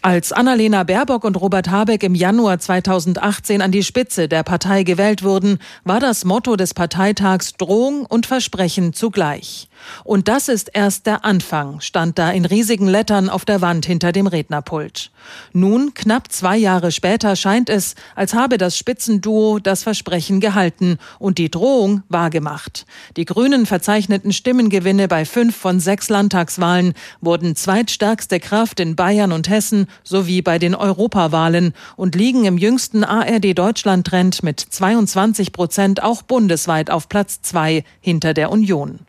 Als 0.00 0.32
Annalena 0.32 0.84
Baerbock 0.84 1.24
und 1.24 1.38
Robert 1.38 1.68
Habeck 1.68 2.02
im 2.04 2.14
Januar 2.14 2.58
2018 2.58 3.60
an 3.60 3.70
die 3.70 3.84
Spitze 3.84 4.28
der 4.28 4.44
Partei 4.44 4.82
gewählt 4.82 5.22
wurden, 5.22 5.58
war 5.84 6.00
das 6.00 6.24
Motto 6.24 6.56
des 6.56 6.72
Parteitags 6.72 7.52
Drohung 7.58 8.06
und 8.06 8.24
Versprechen 8.24 8.94
zugleich. 8.94 9.67
Und 10.04 10.28
das 10.28 10.48
ist 10.48 10.70
erst 10.72 11.06
der 11.06 11.24
Anfang, 11.24 11.80
stand 11.80 12.18
da 12.18 12.30
in 12.30 12.44
riesigen 12.44 12.88
Lettern 12.88 13.28
auf 13.28 13.44
der 13.44 13.60
Wand 13.60 13.86
hinter 13.86 14.12
dem 14.12 14.26
Rednerpult. 14.26 15.10
Nun, 15.52 15.94
knapp 15.94 16.32
zwei 16.32 16.56
Jahre 16.56 16.92
später, 16.92 17.36
scheint 17.36 17.70
es, 17.70 17.94
als 18.14 18.34
habe 18.34 18.58
das 18.58 18.76
Spitzenduo 18.76 19.58
das 19.58 19.82
Versprechen 19.82 20.40
gehalten 20.40 20.98
und 21.18 21.38
die 21.38 21.50
Drohung 21.50 22.02
wahrgemacht. 22.08 22.86
Die 23.16 23.24
Grünen 23.24 23.66
verzeichneten 23.66 24.32
Stimmengewinne 24.32 25.08
bei 25.08 25.24
fünf 25.24 25.56
von 25.56 25.80
sechs 25.80 26.08
Landtagswahlen, 26.08 26.94
wurden 27.20 27.56
zweitstärkste 27.56 28.40
Kraft 28.40 28.80
in 28.80 28.96
Bayern 28.96 29.32
und 29.32 29.48
Hessen 29.48 29.86
sowie 30.02 30.42
bei 30.42 30.58
den 30.58 30.74
Europawahlen 30.74 31.74
und 31.96 32.14
liegen 32.14 32.44
im 32.44 32.58
jüngsten 32.58 33.04
ARD-Deutschland-Trend 33.04 34.42
mit 34.42 34.60
22 34.60 35.52
Prozent 35.52 36.02
auch 36.02 36.22
bundesweit 36.22 36.90
auf 36.90 37.08
Platz 37.08 37.42
zwei 37.42 37.84
hinter 38.00 38.34
der 38.34 38.50
Union. 38.50 39.00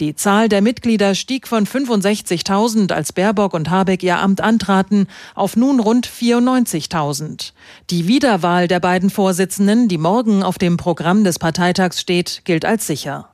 Die 0.00 0.15
Zahl 0.16 0.48
der 0.48 0.62
Mitglieder 0.62 1.14
stieg 1.14 1.46
von 1.46 1.66
65.000, 1.66 2.92
als 2.92 3.12
Baerbock 3.12 3.54
und 3.54 3.70
Habeck 3.70 4.02
ihr 4.02 4.18
Amt 4.18 4.40
antraten, 4.40 5.06
auf 5.34 5.56
nun 5.56 5.80
rund 5.80 6.08
94.000. 6.08 7.52
Die 7.90 8.08
Wiederwahl 8.08 8.68
der 8.68 8.80
beiden 8.80 9.10
Vorsitzenden, 9.10 9.88
die 9.88 9.98
morgen 9.98 10.42
auf 10.42 10.58
dem 10.58 10.76
Programm 10.76 11.24
des 11.24 11.38
Parteitags 11.38 12.00
steht, 12.00 12.42
gilt 12.44 12.64
als 12.64 12.86
sicher. 12.86 13.28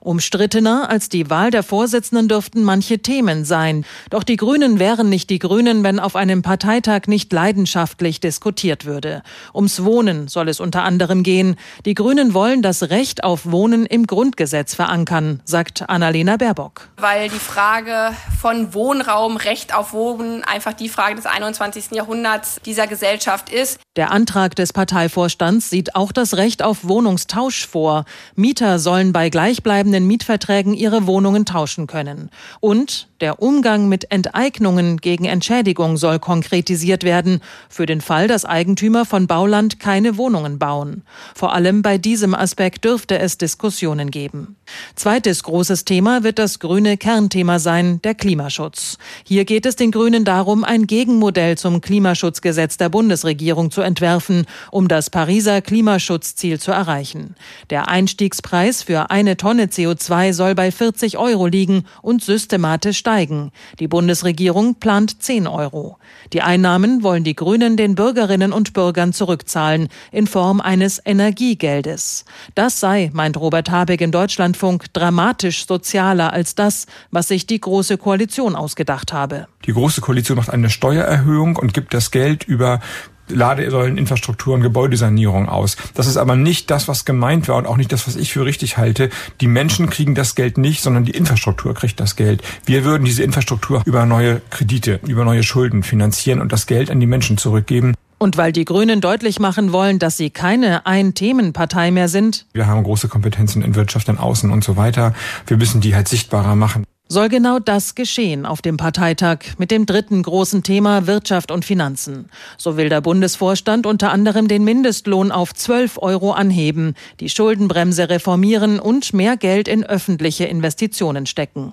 Umstrittener 0.00 0.88
als 0.90 1.08
die 1.08 1.30
Wahl 1.30 1.50
der 1.50 1.62
Vorsitzenden 1.62 2.28
dürften 2.28 2.62
manche 2.62 2.98
Themen 2.98 3.44
sein. 3.44 3.84
Doch 4.10 4.22
die 4.22 4.36
Grünen 4.36 4.78
wären 4.78 5.08
nicht 5.08 5.30
die 5.30 5.38
Grünen, 5.38 5.82
wenn 5.82 6.00
auf 6.00 6.16
einem 6.16 6.42
Parteitag 6.42 7.02
nicht 7.06 7.32
leidenschaftlich 7.32 8.20
diskutiert 8.20 8.84
würde. 8.84 9.22
Ums 9.54 9.84
Wohnen 9.84 10.28
soll 10.28 10.48
es 10.48 10.60
unter 10.60 10.82
anderem 10.82 11.22
gehen. 11.22 11.56
Die 11.84 11.94
Grünen 11.94 12.34
wollen 12.34 12.62
das 12.62 12.90
Recht 12.90 13.24
auf 13.24 13.50
Wohnen 13.50 13.86
im 13.86 14.06
Grundgesetz 14.06 14.74
verankern, 14.74 15.40
sagt 15.44 15.88
Annalena 15.88 16.36
Baerbock. 16.36 16.88
Weil 16.96 17.28
die 17.28 17.38
Frage 17.38 18.14
von 18.40 18.74
Wohnraum, 18.74 19.36
Recht 19.36 19.74
auf 19.74 19.92
Wohnen 19.92 20.44
einfach 20.44 20.72
die 20.72 20.88
Frage 20.88 21.16
des 21.16 21.26
21. 21.26 21.92
Jahrhunderts 21.92 22.60
dieser 22.64 22.86
Gesellschaft 22.86 23.50
ist. 23.50 23.80
Der 23.96 24.10
Antrag 24.12 24.54
des 24.54 24.72
Parteivorstands 24.72 25.70
sieht 25.70 25.94
auch 25.94 26.12
das 26.12 26.34
Recht 26.34 26.62
auf 26.62 26.84
Wohnungstausch 26.84 27.66
vor. 27.66 28.04
Mieter 28.36 28.78
sollen 28.78 29.12
bei 29.12 29.28
gleichbleibenden 29.68 30.06
Mietverträgen 30.06 30.72
ihre 30.72 31.06
Wohnungen 31.06 31.44
tauschen 31.44 31.86
können. 31.86 32.30
Und 32.60 33.08
der 33.20 33.42
Umgang 33.42 33.88
mit 33.88 34.10
Enteignungen 34.10 34.98
gegen 34.98 35.24
Entschädigung 35.24 35.96
soll 35.96 36.18
konkretisiert 36.18 37.02
werden, 37.02 37.40
für 37.68 37.86
den 37.86 38.00
Fall, 38.00 38.28
dass 38.28 38.44
Eigentümer 38.44 39.04
von 39.04 39.26
Bauland 39.26 39.80
keine 39.80 40.16
Wohnungen 40.16 40.58
bauen. 40.58 41.02
Vor 41.34 41.52
allem 41.52 41.82
bei 41.82 41.98
diesem 41.98 42.34
Aspekt 42.34 42.84
dürfte 42.84 43.18
es 43.18 43.38
Diskussionen 43.38 44.10
geben. 44.10 44.56
Zweites 44.94 45.42
großes 45.42 45.84
Thema 45.84 46.22
wird 46.22 46.38
das 46.38 46.58
grüne 46.58 46.96
Kernthema 46.96 47.58
sein, 47.58 48.00
der 48.02 48.14
Klimaschutz. 48.14 48.98
Hier 49.24 49.44
geht 49.44 49.66
es 49.66 49.76
den 49.76 49.90
Grünen 49.90 50.24
darum, 50.24 50.64
ein 50.64 50.86
Gegenmodell 50.86 51.56
zum 51.56 51.80
Klimaschutzgesetz 51.80 52.76
der 52.76 52.88
Bundesregierung 52.88 53.70
zu 53.70 53.80
entwerfen, 53.80 54.46
um 54.70 54.88
das 54.88 55.10
Pariser 55.10 55.62
Klimaschutzziel 55.62 56.60
zu 56.60 56.70
erreichen. 56.70 57.34
Der 57.70 57.88
Einstiegspreis 57.88 58.82
für 58.82 59.10
eine 59.10 59.36
Tonne 59.36 59.66
CO2 59.66 60.32
soll 60.32 60.54
bei 60.54 60.70
40 60.70 61.18
Euro 61.18 61.46
liegen 61.46 61.84
und 62.02 62.22
systematisch 62.22 63.02
steigen. 63.08 63.52
Die 63.80 63.88
Bundesregierung 63.88 64.74
plant 64.74 65.22
10 65.22 65.46
Euro. 65.46 65.96
Die 66.34 66.42
Einnahmen 66.42 67.02
wollen 67.02 67.24
die 67.24 67.34
Grünen 67.34 67.78
den 67.78 67.94
Bürgerinnen 67.94 68.52
und 68.52 68.74
Bürgern 68.74 69.14
zurückzahlen 69.14 69.88
in 70.12 70.26
Form 70.26 70.60
eines 70.60 71.00
Energiegeldes. 71.02 72.26
Das 72.54 72.80
sei, 72.80 73.08
meint 73.14 73.38
Robert 73.38 73.70
Habeck 73.70 74.02
in 74.02 74.12
Deutschlandfunk, 74.12 74.92
dramatisch 74.92 75.66
sozialer 75.66 76.34
als 76.34 76.54
das, 76.54 76.84
was 77.10 77.28
sich 77.28 77.46
die 77.46 77.58
Große 77.58 77.96
Koalition 77.96 78.54
ausgedacht 78.54 79.14
habe. 79.14 79.46
Die 79.64 79.72
Große 79.72 80.02
Koalition 80.02 80.36
macht 80.36 80.50
eine 80.50 80.68
Steuererhöhung 80.68 81.56
und 81.56 81.72
gibt 81.72 81.94
das 81.94 82.10
Geld 82.10 82.44
über 82.44 82.80
Ladesäuleninfrastruktur 83.28 84.54
und 84.54 84.62
Gebäudesanierung 84.62 85.48
aus. 85.48 85.76
Das 85.94 86.06
ist 86.06 86.16
aber 86.16 86.36
nicht 86.36 86.70
das, 86.70 86.88
was 86.88 87.04
gemeint 87.04 87.48
war 87.48 87.56
und 87.56 87.66
auch 87.66 87.76
nicht 87.76 87.92
das, 87.92 88.06
was 88.06 88.16
ich 88.16 88.32
für 88.32 88.44
richtig 88.44 88.78
halte. 88.78 89.10
Die 89.40 89.46
Menschen 89.46 89.90
kriegen 89.90 90.14
das 90.14 90.34
Geld 90.34 90.58
nicht, 90.58 90.82
sondern 90.82 91.04
die 91.04 91.12
Infrastruktur 91.12 91.74
kriegt 91.74 92.00
das 92.00 92.16
Geld. 92.16 92.42
Wir 92.64 92.84
würden 92.84 93.04
diese 93.04 93.22
Infrastruktur 93.22 93.82
über 93.84 94.06
neue 94.06 94.40
Kredite, 94.50 95.00
über 95.06 95.24
neue 95.24 95.42
Schulden 95.42 95.82
finanzieren 95.82 96.40
und 96.40 96.52
das 96.52 96.66
Geld 96.66 96.90
an 96.90 97.00
die 97.00 97.06
Menschen 97.06 97.38
zurückgeben. 97.38 97.94
Und 98.18 98.36
weil 98.36 98.50
die 98.50 98.64
Grünen 98.64 99.00
deutlich 99.00 99.38
machen 99.38 99.72
wollen, 99.72 100.00
dass 100.00 100.16
sie 100.16 100.30
keine 100.30 100.86
Ein-Themen-Partei 100.86 101.92
mehr 101.92 102.08
sind. 102.08 102.46
Wir 102.52 102.66
haben 102.66 102.82
große 102.82 103.06
Kompetenzen 103.06 103.62
in 103.62 103.76
Wirtschaft, 103.76 104.08
in 104.08 104.18
Außen 104.18 104.50
und 104.50 104.64
so 104.64 104.76
weiter. 104.76 105.14
Wir 105.46 105.56
müssen 105.56 105.80
die 105.80 105.94
halt 105.94 106.08
sichtbarer 106.08 106.56
machen 106.56 106.84
soll 107.08 107.28
genau 107.28 107.58
das 107.58 107.94
geschehen 107.94 108.44
auf 108.44 108.62
dem 108.62 108.76
Parteitag 108.76 109.38
mit 109.56 109.70
dem 109.70 109.86
dritten 109.86 110.22
großen 110.22 110.62
Thema 110.62 111.06
Wirtschaft 111.06 111.50
und 111.50 111.64
Finanzen. 111.64 112.28
So 112.58 112.76
will 112.76 112.90
der 112.90 113.00
Bundesvorstand 113.00 113.86
unter 113.86 114.12
anderem 114.12 114.46
den 114.46 114.64
Mindestlohn 114.64 115.32
auf 115.32 115.54
12 115.54 115.98
Euro 116.02 116.32
anheben, 116.32 116.94
die 117.20 117.30
Schuldenbremse 117.30 118.10
reformieren 118.10 118.78
und 118.78 119.14
mehr 119.14 119.36
Geld 119.36 119.68
in 119.68 119.84
öffentliche 119.84 120.44
Investitionen 120.44 121.26
stecken. 121.26 121.72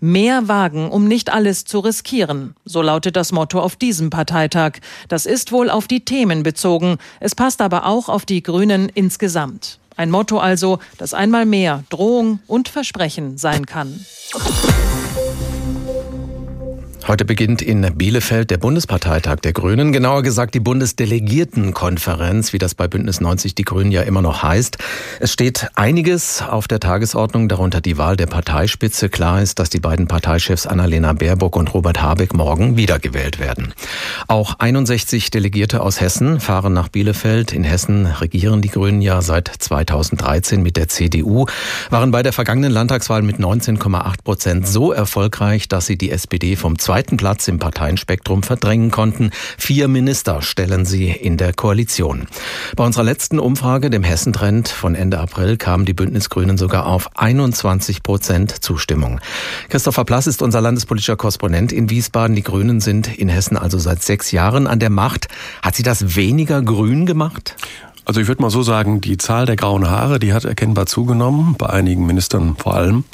Mehr 0.00 0.48
wagen, 0.48 0.90
um 0.90 1.06
nicht 1.06 1.32
alles 1.32 1.64
zu 1.64 1.78
riskieren. 1.80 2.54
So 2.64 2.82
lautet 2.82 3.16
das 3.16 3.32
Motto 3.32 3.60
auf 3.60 3.76
diesem 3.76 4.10
Parteitag. 4.10 4.78
Das 5.08 5.26
ist 5.26 5.52
wohl 5.52 5.70
auf 5.70 5.86
die 5.86 6.04
Themen 6.04 6.42
bezogen. 6.42 6.96
Es 7.20 7.34
passt 7.34 7.60
aber 7.60 7.86
auch 7.86 8.08
auf 8.08 8.26
die 8.26 8.42
Grünen 8.42 8.88
insgesamt. 8.88 9.78
Ein 10.00 10.10
Motto 10.10 10.38
also, 10.38 10.78
das 10.96 11.12
einmal 11.12 11.44
mehr 11.44 11.84
Drohung 11.90 12.38
und 12.46 12.70
Versprechen 12.70 13.36
sein 13.36 13.66
kann. 13.66 14.06
Heute 17.10 17.24
beginnt 17.24 17.60
in 17.60 17.80
Bielefeld 17.96 18.52
der 18.52 18.58
Bundesparteitag 18.58 19.40
der 19.40 19.52
Grünen, 19.52 19.90
genauer 19.90 20.22
gesagt 20.22 20.54
die 20.54 20.60
Bundesdelegiertenkonferenz, 20.60 22.52
wie 22.52 22.58
das 22.58 22.76
bei 22.76 22.86
Bündnis 22.86 23.20
90 23.20 23.56
die 23.56 23.64
Grünen 23.64 23.90
ja 23.90 24.02
immer 24.02 24.22
noch 24.22 24.44
heißt. 24.44 24.78
Es 25.18 25.32
steht 25.32 25.70
einiges 25.74 26.40
auf 26.40 26.68
der 26.68 26.78
Tagesordnung, 26.78 27.48
darunter 27.48 27.80
die 27.80 27.98
Wahl 27.98 28.16
der 28.16 28.26
Parteispitze. 28.26 29.08
Klar 29.08 29.42
ist, 29.42 29.58
dass 29.58 29.70
die 29.70 29.80
beiden 29.80 30.06
Parteichefs 30.06 30.68
Annalena 30.68 31.12
Baerbock 31.12 31.56
und 31.56 31.74
Robert 31.74 32.00
Habeck 32.00 32.32
morgen 32.32 32.76
wiedergewählt 32.76 33.40
werden. 33.40 33.74
Auch 34.28 34.60
61 34.60 35.32
Delegierte 35.32 35.80
aus 35.80 36.00
Hessen 36.00 36.38
fahren 36.38 36.74
nach 36.74 36.90
Bielefeld. 36.90 37.52
In 37.52 37.64
Hessen 37.64 38.06
regieren 38.06 38.62
die 38.62 38.70
Grünen 38.70 39.02
ja 39.02 39.20
seit 39.20 39.48
2013 39.48 40.62
mit 40.62 40.76
der 40.76 40.86
CDU, 40.86 41.46
waren 41.90 42.12
bei 42.12 42.22
der 42.22 42.32
vergangenen 42.32 42.70
Landtagswahl 42.70 43.22
mit 43.22 43.38
19,8 43.38 44.22
Prozent 44.22 44.68
so 44.68 44.92
erfolgreich, 44.92 45.66
dass 45.66 45.86
sie 45.86 45.98
die 45.98 46.12
SPD 46.12 46.54
vom 46.54 46.78
zweiten 46.78 46.99
zweiten 47.00 47.16
Platz 47.16 47.48
im 47.48 47.58
Parteienspektrum 47.58 48.42
verdrängen 48.42 48.90
konnten. 48.90 49.30
Vier 49.56 49.88
Minister 49.88 50.42
stellen 50.42 50.84
sie 50.84 51.08
in 51.08 51.38
der 51.38 51.54
Koalition. 51.54 52.26
Bei 52.76 52.84
unserer 52.84 53.04
letzten 53.04 53.38
Umfrage, 53.38 53.88
dem 53.88 54.02
Hessentrend 54.02 54.68
von 54.68 54.94
Ende 54.94 55.18
April, 55.18 55.56
kamen 55.56 55.86
die 55.86 55.94
Bündnisgrünen 55.94 56.58
sogar 56.58 56.84
auf 56.84 57.16
21 57.16 58.02
Prozent 58.02 58.62
Zustimmung. 58.62 59.18
Christopher 59.70 60.04
Plass 60.04 60.26
ist 60.26 60.42
unser 60.42 60.60
landespolitischer 60.60 61.16
Korrespondent 61.16 61.72
in 61.72 61.88
Wiesbaden. 61.88 62.36
Die 62.36 62.42
Grünen 62.42 62.80
sind 62.80 63.16
in 63.16 63.30
Hessen 63.30 63.56
also 63.56 63.78
seit 63.78 64.02
sechs 64.02 64.30
Jahren 64.30 64.66
an 64.66 64.78
der 64.78 64.90
Macht. 64.90 65.28
Hat 65.62 65.76
sie 65.76 65.82
das 65.82 66.16
weniger 66.16 66.60
grün 66.60 67.06
gemacht? 67.06 67.56
Also 68.04 68.20
ich 68.20 68.28
würde 68.28 68.42
mal 68.42 68.50
so 68.50 68.62
sagen, 68.62 69.00
die 69.00 69.16
Zahl 69.16 69.46
der 69.46 69.56
grauen 69.56 69.88
Haare, 69.88 70.18
die 70.18 70.34
hat 70.34 70.44
erkennbar 70.44 70.84
zugenommen, 70.84 71.54
bei 71.56 71.70
einigen 71.70 72.04
Ministern 72.04 72.56
vor 72.58 72.74
allem. 72.74 73.04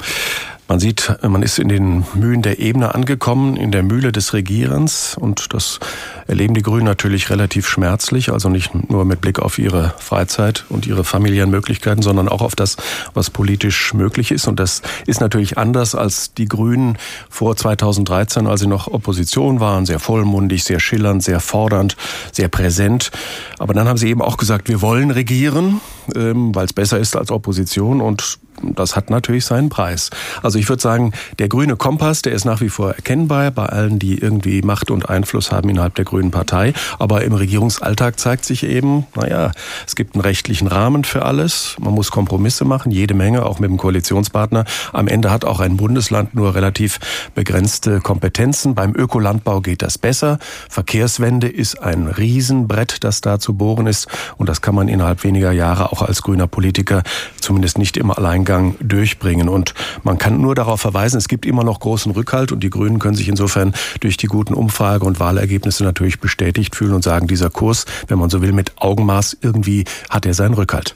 Man 0.69 0.79
sieht, 0.81 1.17
man 1.21 1.43
ist 1.43 1.59
in 1.59 1.69
den 1.69 2.03
Mühen 2.13 2.41
der 2.41 2.59
Ebene 2.59 2.93
angekommen, 2.93 3.55
in 3.55 3.71
der 3.71 3.83
Mühle 3.83 4.11
des 4.11 4.33
Regierens. 4.33 5.15
Und 5.17 5.53
das 5.53 5.79
erleben 6.27 6.55
die 6.55 6.61
Grünen 6.61 6.83
natürlich 6.83 7.29
relativ 7.29 7.69
schmerzlich. 7.69 8.33
Also 8.33 8.49
nicht 8.49 8.89
nur 8.89 9.05
mit 9.05 9.21
Blick 9.21 9.39
auf 9.39 9.59
ihre 9.59 9.93
Freizeit 9.97 10.65
und 10.67 10.85
ihre 10.85 11.05
familiären 11.05 11.49
Möglichkeiten, 11.49 12.01
sondern 12.01 12.27
auch 12.27 12.41
auf 12.41 12.53
das, 12.53 12.75
was 13.13 13.29
politisch 13.29 13.93
möglich 13.93 14.31
ist. 14.31 14.47
Und 14.47 14.59
das 14.59 14.81
ist 15.05 15.21
natürlich 15.21 15.57
anders 15.57 15.95
als 15.95 16.33
die 16.33 16.47
Grünen 16.47 16.97
vor 17.29 17.55
2013, 17.55 18.45
als 18.45 18.59
sie 18.59 18.67
noch 18.67 18.87
Opposition 18.87 19.61
waren. 19.61 19.85
Sehr 19.85 19.99
vollmundig, 19.99 20.65
sehr 20.65 20.81
schillernd, 20.81 21.23
sehr 21.23 21.39
fordernd, 21.39 21.95
sehr 22.33 22.49
präsent. 22.49 23.11
Aber 23.57 23.73
dann 23.73 23.87
haben 23.87 23.97
sie 23.97 24.09
eben 24.09 24.21
auch 24.21 24.35
gesagt, 24.35 24.67
wir 24.67 24.81
wollen 24.81 25.11
regieren, 25.11 25.79
ähm, 26.13 26.53
weil 26.53 26.65
es 26.65 26.73
besser 26.73 26.99
ist 26.99 27.15
als 27.15 27.31
Opposition. 27.31 28.01
Und 28.01 28.39
das 28.61 28.95
hat 28.95 29.09
natürlich 29.09 29.45
seinen 29.45 29.69
Preis. 29.69 30.09
Also 30.41 30.59
ich 30.59 30.69
würde 30.69 30.81
sagen, 30.81 31.13
der 31.39 31.47
grüne 31.47 31.75
Kompass, 31.75 32.21
der 32.21 32.33
ist 32.33 32.45
nach 32.45 32.61
wie 32.61 32.69
vor 32.69 32.91
erkennbar 32.91 33.51
bei 33.51 33.65
allen, 33.65 33.99
die 33.99 34.17
irgendwie 34.17 34.61
Macht 34.61 34.91
und 34.91 35.09
Einfluss 35.09 35.51
haben 35.51 35.69
innerhalb 35.69 35.95
der 35.95 36.05
Grünen 36.05 36.31
Partei. 36.31 36.73
Aber 36.99 37.23
im 37.23 37.33
Regierungsalltag 37.33 38.19
zeigt 38.19 38.45
sich 38.45 38.63
eben, 38.63 39.05
naja, 39.15 39.51
es 39.85 39.95
gibt 39.95 40.15
einen 40.15 40.21
rechtlichen 40.21 40.67
Rahmen 40.67 41.03
für 41.03 41.23
alles. 41.23 41.75
Man 41.79 41.93
muss 41.93 42.11
Kompromisse 42.11 42.65
machen, 42.65 42.91
jede 42.91 43.13
Menge, 43.13 43.45
auch 43.45 43.59
mit 43.59 43.69
dem 43.69 43.77
Koalitionspartner. 43.77 44.65
Am 44.93 45.07
Ende 45.07 45.31
hat 45.31 45.45
auch 45.45 45.59
ein 45.59 45.77
Bundesland 45.77 46.35
nur 46.35 46.55
relativ 46.55 46.99
begrenzte 47.35 47.99
Kompetenzen. 48.01 48.75
Beim 48.75 48.93
Ökolandbau 48.95 49.61
geht 49.61 49.81
das 49.81 49.97
besser. 49.97 50.39
Verkehrswende 50.69 51.47
ist 51.47 51.81
ein 51.81 52.07
Riesenbrett, 52.07 53.03
das 53.03 53.21
da 53.21 53.39
zu 53.39 53.53
bohren 53.53 53.87
ist. 53.87 54.07
Und 54.37 54.49
das 54.49 54.61
kann 54.61 54.75
man 54.75 54.87
innerhalb 54.87 55.23
weniger 55.23 55.51
Jahre 55.51 55.91
auch 55.91 56.01
als 56.01 56.21
grüner 56.21 56.47
Politiker 56.47 57.03
zumindest 57.39 57.77
nicht 57.77 57.97
immer 57.97 58.17
allein 58.17 58.45
Alleingang 58.47 58.75
durchbringen. 58.79 59.49
Und 59.49 59.73
man 60.03 60.17
kann 60.17 60.39
nur 60.41 60.55
darauf 60.55 60.81
verweisen, 60.81 61.17
es 61.17 61.27
gibt 61.27 61.45
immer 61.45 61.63
noch 61.63 61.79
großen 61.79 62.11
Rückhalt 62.11 62.51
und 62.51 62.61
die 62.61 62.69
Grünen 62.69 62.99
können 62.99 63.15
sich 63.15 63.27
insofern 63.27 63.73
durch 63.99 64.17
die 64.17 64.27
guten 64.27 64.53
Umfrage- 64.53 65.05
und 65.05 65.19
Wahlergebnisse 65.19 65.83
natürlich 65.83 66.19
bestätigt 66.19 66.75
fühlen 66.75 66.93
und 66.93 67.03
sagen, 67.03 67.27
dieser 67.27 67.49
Kurs, 67.49 67.85
wenn 68.07 68.17
man 68.17 68.29
so 68.29 68.41
will, 68.41 68.53
mit 68.53 68.73
Augenmaß 68.77 69.37
irgendwie 69.41 69.85
hat 70.09 70.25
er 70.25 70.33
seinen 70.33 70.53
Rückhalt. 70.53 70.95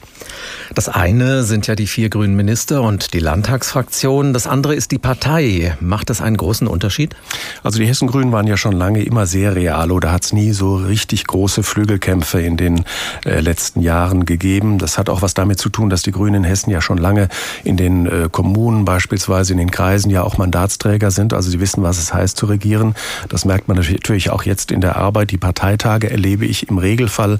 Das 0.74 0.88
eine 0.88 1.42
sind 1.44 1.66
ja 1.66 1.74
die 1.74 1.86
vier 1.86 2.08
grünen 2.08 2.34
Minister 2.34 2.82
und 2.82 3.12
die 3.12 3.18
Landtagsfraktion. 3.18 4.32
Das 4.32 4.46
andere 4.46 4.74
ist 4.74 4.90
die 4.90 4.98
Partei. 4.98 5.76
Macht 5.80 6.10
das 6.10 6.20
einen 6.20 6.36
großen 6.36 6.66
Unterschied? 6.66 7.14
Also 7.62 7.78
die 7.78 7.86
Hessen-Grünen 7.86 8.32
waren 8.32 8.46
ja 8.46 8.56
schon 8.56 8.72
lange 8.72 9.02
immer 9.02 9.26
sehr 9.26 9.54
real 9.54 9.90
oder 9.90 10.12
hat 10.12 10.24
es 10.24 10.32
nie 10.32 10.52
so 10.52 10.76
richtig 10.76 11.26
große 11.26 11.62
Flügelkämpfe 11.62 12.40
in 12.40 12.56
den 12.56 12.84
äh, 13.24 13.40
letzten 13.40 13.80
Jahren 13.82 14.24
gegeben. 14.24 14.78
Das 14.78 14.96
hat 14.96 15.10
auch 15.10 15.22
was 15.22 15.34
damit 15.34 15.58
zu 15.58 15.68
tun, 15.68 15.90
dass 15.90 16.02
die 16.02 16.12
Grünen 16.12 16.36
in 16.36 16.44
Hessen 16.44 16.70
ja 16.70 16.80
schon 16.80 16.98
lange 16.98 17.28
in 17.64 17.76
den 17.76 18.06
äh, 18.06 18.28
Kommunen 18.30 18.84
beispielsweise, 18.84 19.52
in 19.52 19.58
den 19.58 19.70
Kreisen 19.70 20.10
ja 20.10 20.22
auch 20.22 20.38
Mandatsträger 20.38 21.10
sind. 21.10 21.32
Also 21.32 21.50
sie 21.50 21.60
wissen, 21.60 21.82
was 21.82 21.98
es 21.98 22.12
heißt 22.12 22.36
zu 22.36 22.46
regieren. 22.46 22.94
Das 23.28 23.44
merkt 23.44 23.68
man 23.68 23.76
natürlich 23.76 24.30
auch 24.30 24.44
jetzt 24.44 24.72
in 24.72 24.80
der 24.80 24.96
Arbeit. 24.96 25.30
Die 25.30 25.38
Parteitage 25.38 26.10
erlebe 26.10 26.46
ich 26.46 26.68
im 26.68 26.78
Regelfall 26.78 27.38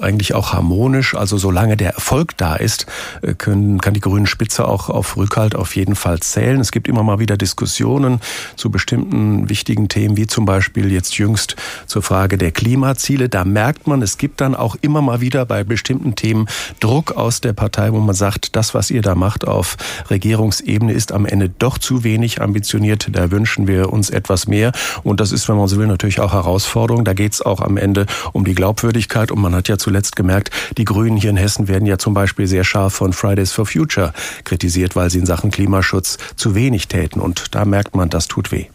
eigentlich 0.00 0.34
auch 0.34 0.52
harmonisch. 0.52 1.14
Also 1.14 1.38
solange 1.38 1.76
der 1.76 1.94
Erfolg 1.94 2.36
da 2.36 2.56
ist, 2.56 2.86
äh, 3.22 3.34
können, 3.34 3.80
kann 3.80 3.94
die 3.94 4.00
grüne 4.00 4.26
Spitze 4.26 4.66
auch 4.66 4.88
auf 4.88 5.16
Rückhalt 5.16 5.54
auf 5.54 5.76
jeden 5.76 5.96
Fall 5.96 6.20
zählen. 6.20 6.60
Es 6.60 6.72
gibt 6.72 6.88
immer 6.88 7.02
mal 7.02 7.18
wieder 7.18 7.36
Diskussionen 7.36 8.20
zu 8.56 8.70
bestimmten 8.70 9.48
wichtigen 9.48 9.88
Themen, 9.88 10.16
wie 10.16 10.26
zum 10.26 10.44
Beispiel 10.44 10.92
jetzt 10.92 11.18
jüngst 11.18 11.56
zur 11.86 12.02
Frage 12.02 12.38
der 12.38 12.52
Klimaziele. 12.52 13.28
Da 13.28 13.44
merkt 13.44 13.86
man, 13.86 14.02
es 14.02 14.18
gibt 14.18 14.40
dann 14.40 14.54
auch 14.54 14.76
immer 14.80 15.02
mal 15.02 15.20
wieder 15.20 15.44
bei 15.44 15.64
bestimmten 15.64 16.14
Themen 16.14 16.46
Druck 16.80 17.12
aus 17.12 17.40
der 17.40 17.52
Partei, 17.52 17.92
wo 17.92 17.98
man 17.98 18.14
sagt, 18.14 18.56
das, 18.56 18.74
was 18.74 18.90
ihr 18.90 19.02
da 19.02 19.14
macht, 19.14 19.33
macht 19.34 19.48
auf 19.48 19.76
Regierungsebene 20.10 20.92
ist 20.92 21.10
am 21.10 21.26
Ende 21.26 21.48
doch 21.48 21.78
zu 21.78 22.04
wenig 22.04 22.40
ambitioniert. 22.40 23.08
Da 23.10 23.32
wünschen 23.32 23.66
wir 23.66 23.92
uns 23.92 24.10
etwas 24.10 24.46
mehr. 24.46 24.70
Und 25.02 25.18
das 25.18 25.32
ist, 25.32 25.48
wenn 25.48 25.56
man 25.56 25.66
so 25.66 25.76
will, 25.76 25.88
natürlich 25.88 26.20
auch 26.20 26.32
Herausforderung. 26.32 27.04
Da 27.04 27.14
geht 27.14 27.32
es 27.32 27.42
auch 27.42 27.60
am 27.60 27.76
Ende 27.76 28.06
um 28.32 28.44
die 28.44 28.54
Glaubwürdigkeit. 28.54 29.32
Und 29.32 29.40
man 29.40 29.52
hat 29.52 29.66
ja 29.66 29.76
zuletzt 29.76 30.14
gemerkt, 30.14 30.50
die 30.78 30.84
Grünen 30.84 31.16
hier 31.16 31.30
in 31.30 31.36
Hessen 31.36 31.66
werden 31.66 31.86
ja 31.86 31.98
zum 31.98 32.14
Beispiel 32.14 32.46
sehr 32.46 32.62
scharf 32.62 32.94
von 32.94 33.12
Fridays 33.12 33.50
for 33.50 33.66
Future 33.66 34.12
kritisiert, 34.44 34.94
weil 34.94 35.10
sie 35.10 35.18
in 35.18 35.26
Sachen 35.26 35.50
Klimaschutz 35.50 36.18
zu 36.36 36.54
wenig 36.54 36.86
täten. 36.86 37.20
Und 37.20 37.56
da 37.56 37.64
merkt 37.64 37.96
man, 37.96 38.08
das 38.10 38.28
tut 38.28 38.52
weh. 38.52 38.66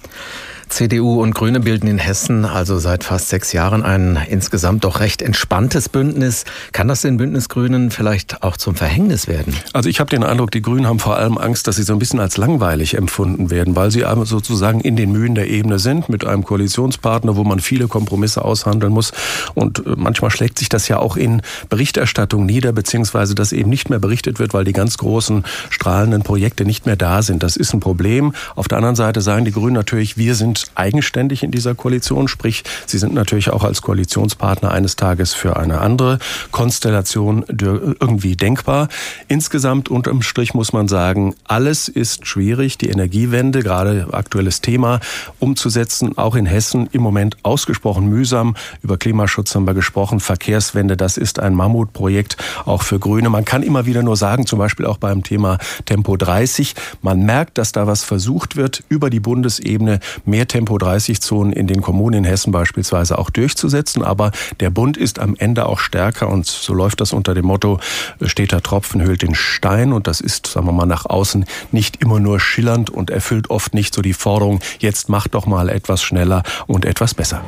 CDU 0.70 1.22
und 1.22 1.36
Grüne 1.36 1.60
bilden 1.60 1.88
in 1.88 1.98
Hessen 1.98 2.46
also 2.46 2.78
seit 2.80 3.04
fast 3.04 3.30
sechs 3.30 3.52
Jahren 3.54 3.84
ein 3.84 4.18
insgesamt 4.30 4.84
doch 4.84 5.00
recht 5.00 5.22
entspanntes 5.22 5.90
Bündnis. 5.90 6.46
Kann 6.72 6.88
das 6.88 7.02
den 7.02 7.18
Bündnisgrünen 7.18 7.92
vielleicht 7.92 8.44
auch 8.44 8.56
zum 8.56 8.76
Verhängnis 8.76 9.28
werden? 9.28 9.56
Also 9.74 9.90
ich 9.90 10.00
habe 10.00 10.10
den 10.10 10.24
Eindruck, 10.24 10.52
die 10.52 10.62
Grünen 10.62 10.88
haben 10.88 11.00
vor 11.00 11.18
allem 11.18 11.38
Angst, 11.38 11.68
dass 11.68 11.76
sie 11.76 11.84
so 11.84 11.94
ein 11.94 12.00
bisschen 12.00 12.20
als 12.20 12.38
langweilig 12.38 12.96
empfunden 12.96 13.50
werden, 13.50 13.76
weil 13.76 13.92
sie 13.92 14.06
sozusagen 14.24 14.80
in 14.82 14.96
den 14.96 15.12
Mühen 15.12 15.36
der 15.36 15.50
Ebene 15.50 15.80
sind 15.80 16.10
mit 16.10 16.26
einem 16.26 16.44
Koalitionspartner, 16.44 17.36
wo 17.36 17.44
man 17.44 17.60
viele 17.60 17.88
Kompromisse 17.88 18.46
aushandeln 18.46 18.94
muss. 18.94 19.12
Und 19.56 19.80
äh, 19.80 19.94
manchmal 19.96 20.32
schlägt 20.32 20.60
sich 20.60 20.70
das 20.70 20.88
ja 20.88 20.98
auch 20.98 21.18
in 21.18 21.42
Berichterstattung 21.70 22.46
nieder, 22.46 22.72
beziehungsweise 22.72 23.36
dass 23.36 23.52
eben 23.52 23.70
nicht 23.70 23.90
mehr 23.90 24.00
berichtet 24.00 24.40
wird, 24.40 24.54
weil 24.54 24.66
die 24.66 24.74
ganz 24.74 24.98
großen 24.98 25.44
strahlenden 25.70 26.24
Projekte 26.24 26.66
nicht 26.66 26.86
mehr 26.86 26.96
da 26.96 27.22
sind. 27.22 27.44
Das 27.44 27.58
ist 27.58 27.74
ein 27.74 27.80
Problem. 27.80 28.34
Auf 28.56 28.68
der 28.68 28.78
anderen 28.78 28.96
Seite 28.96 29.22
sagen 29.22 29.46
die 29.46 29.52
Grünen 29.52 29.74
natürlich, 29.74 30.18
wir 30.18 30.36
eigenständig 30.76 31.44
in 31.44 31.52
dieser 31.52 31.76
Koalition, 31.76 32.28
sprich, 32.28 32.64
sie 32.86 32.98
sind 32.98 33.14
natürlich 33.14 33.50
auch 33.50 33.64
als 33.64 33.82
Koalitionspartner 33.82 34.72
eines 34.72 34.96
Tages 34.96 35.34
für 35.34 35.58
eine 35.58 35.82
andere 35.82 36.20
Konstellation 36.52 37.46
irgendwie 37.48 38.36
denkbar. 38.36 38.90
Insgesamt 39.28 39.90
unterm 39.90 40.22
Strich 40.22 40.54
muss 40.54 40.74
man 40.74 40.88
sagen, 40.88 41.36
alles 41.46 41.88
ist 41.88 42.28
schwierig. 42.28 42.78
Die 42.78 42.90
Energiewende, 42.90 43.62
gerade 43.62 44.08
aktuelles 44.12 44.62
Thema, 44.62 45.00
umzusetzen, 45.40 46.18
auch 46.18 46.36
in 46.36 46.46
Hessen 46.46 46.90
im 46.92 47.02
Moment 47.02 47.38
ausgesprochen 47.44 48.08
mühsam. 48.08 48.56
Über 48.82 48.98
Klimaschutz 48.98 49.56
haben 49.56 49.66
wir 49.66 49.74
gesprochen. 49.74 50.20
Verkehrswende, 50.20 50.98
das 50.98 51.18
ist 51.18 51.40
ein 51.40 51.54
Mammutprojekt, 51.54 52.38
auch 52.66 52.84
für 52.84 53.00
Grüne. 53.00 53.30
Man 53.30 53.46
kann 53.46 53.64
immer 53.64 53.86
wieder 53.86 54.04
nur 54.04 54.18
sagen, 54.18 54.46
zum 54.46 54.60
Beispiel 54.60 54.86
auch 54.86 54.98
beim 54.98 55.24
Thema 55.24 55.58
Tempo 55.86 56.18
30, 56.18 56.76
man 57.02 57.22
merkt, 57.26 57.58
dass 57.58 57.72
da 57.72 57.88
was 57.88 58.04
versucht 58.04 58.56
wird, 58.56 58.84
über 58.90 59.10
die 59.10 59.20
Bundesebene 59.20 60.00
mehr 60.26 60.48
Tempo-30-Zonen 60.50 61.54
in 61.54 61.68
den 61.68 61.82
Kommunen 61.82 62.20
in 62.20 62.24
Hessen 62.26 62.52
beispielsweise 62.52 63.18
auch 63.18 63.30
durchzusetzen. 63.30 64.04
Aber 64.04 64.32
der 64.60 64.70
Bund 64.70 64.98
ist 64.98 65.20
am 65.20 65.36
Ende 65.38 65.66
auch 65.66 65.80
stärker 65.80 66.28
und 66.28 66.46
so 66.46 66.74
läuft 66.74 67.00
das 67.00 67.14
unter 67.14 67.34
dem 67.34 67.46
Motto, 67.46 67.80
steter 68.22 68.62
Tropfen 68.62 69.02
höhlt 69.02 69.22
den 69.22 69.36
Stein. 69.36 69.94
Und 69.94 70.08
das 70.08 70.20
ist, 70.20 70.48
sagen 70.48 70.66
wir 70.66 70.74
mal, 70.74 70.86
nach 70.86 71.06
außen 71.06 71.46
nicht 71.72 72.02
immer 72.02 72.20
nur 72.20 72.42
schillernd 72.42 72.90
und 72.90 73.10
erfüllt 73.10 73.50
oft 73.50 73.74
nicht 73.74 73.94
so 73.94 74.02
die 74.02 74.14
Forderung, 74.14 74.60
jetzt 74.80 75.08
macht 75.08 75.36
doch 75.36 75.46
mal 75.46 75.70
etwas 75.70 76.04
schneller 76.04 76.44
und 76.68 76.84
etwas 76.84 77.14
besser. 77.14 77.42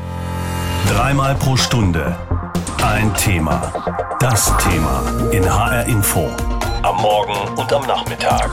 Dreimal 0.87 1.35
pro 1.35 1.57
Stunde 1.57 2.15
ein 2.83 3.13
Thema. 3.13 3.71
Das 4.19 4.51
Thema 4.57 5.03
in 5.31 5.43
HR 5.43 5.85
Info. 5.85 6.29
Am 6.81 6.95
Morgen 6.97 7.55
und 7.55 7.71
am 7.71 7.85
Nachmittag. 7.85 8.51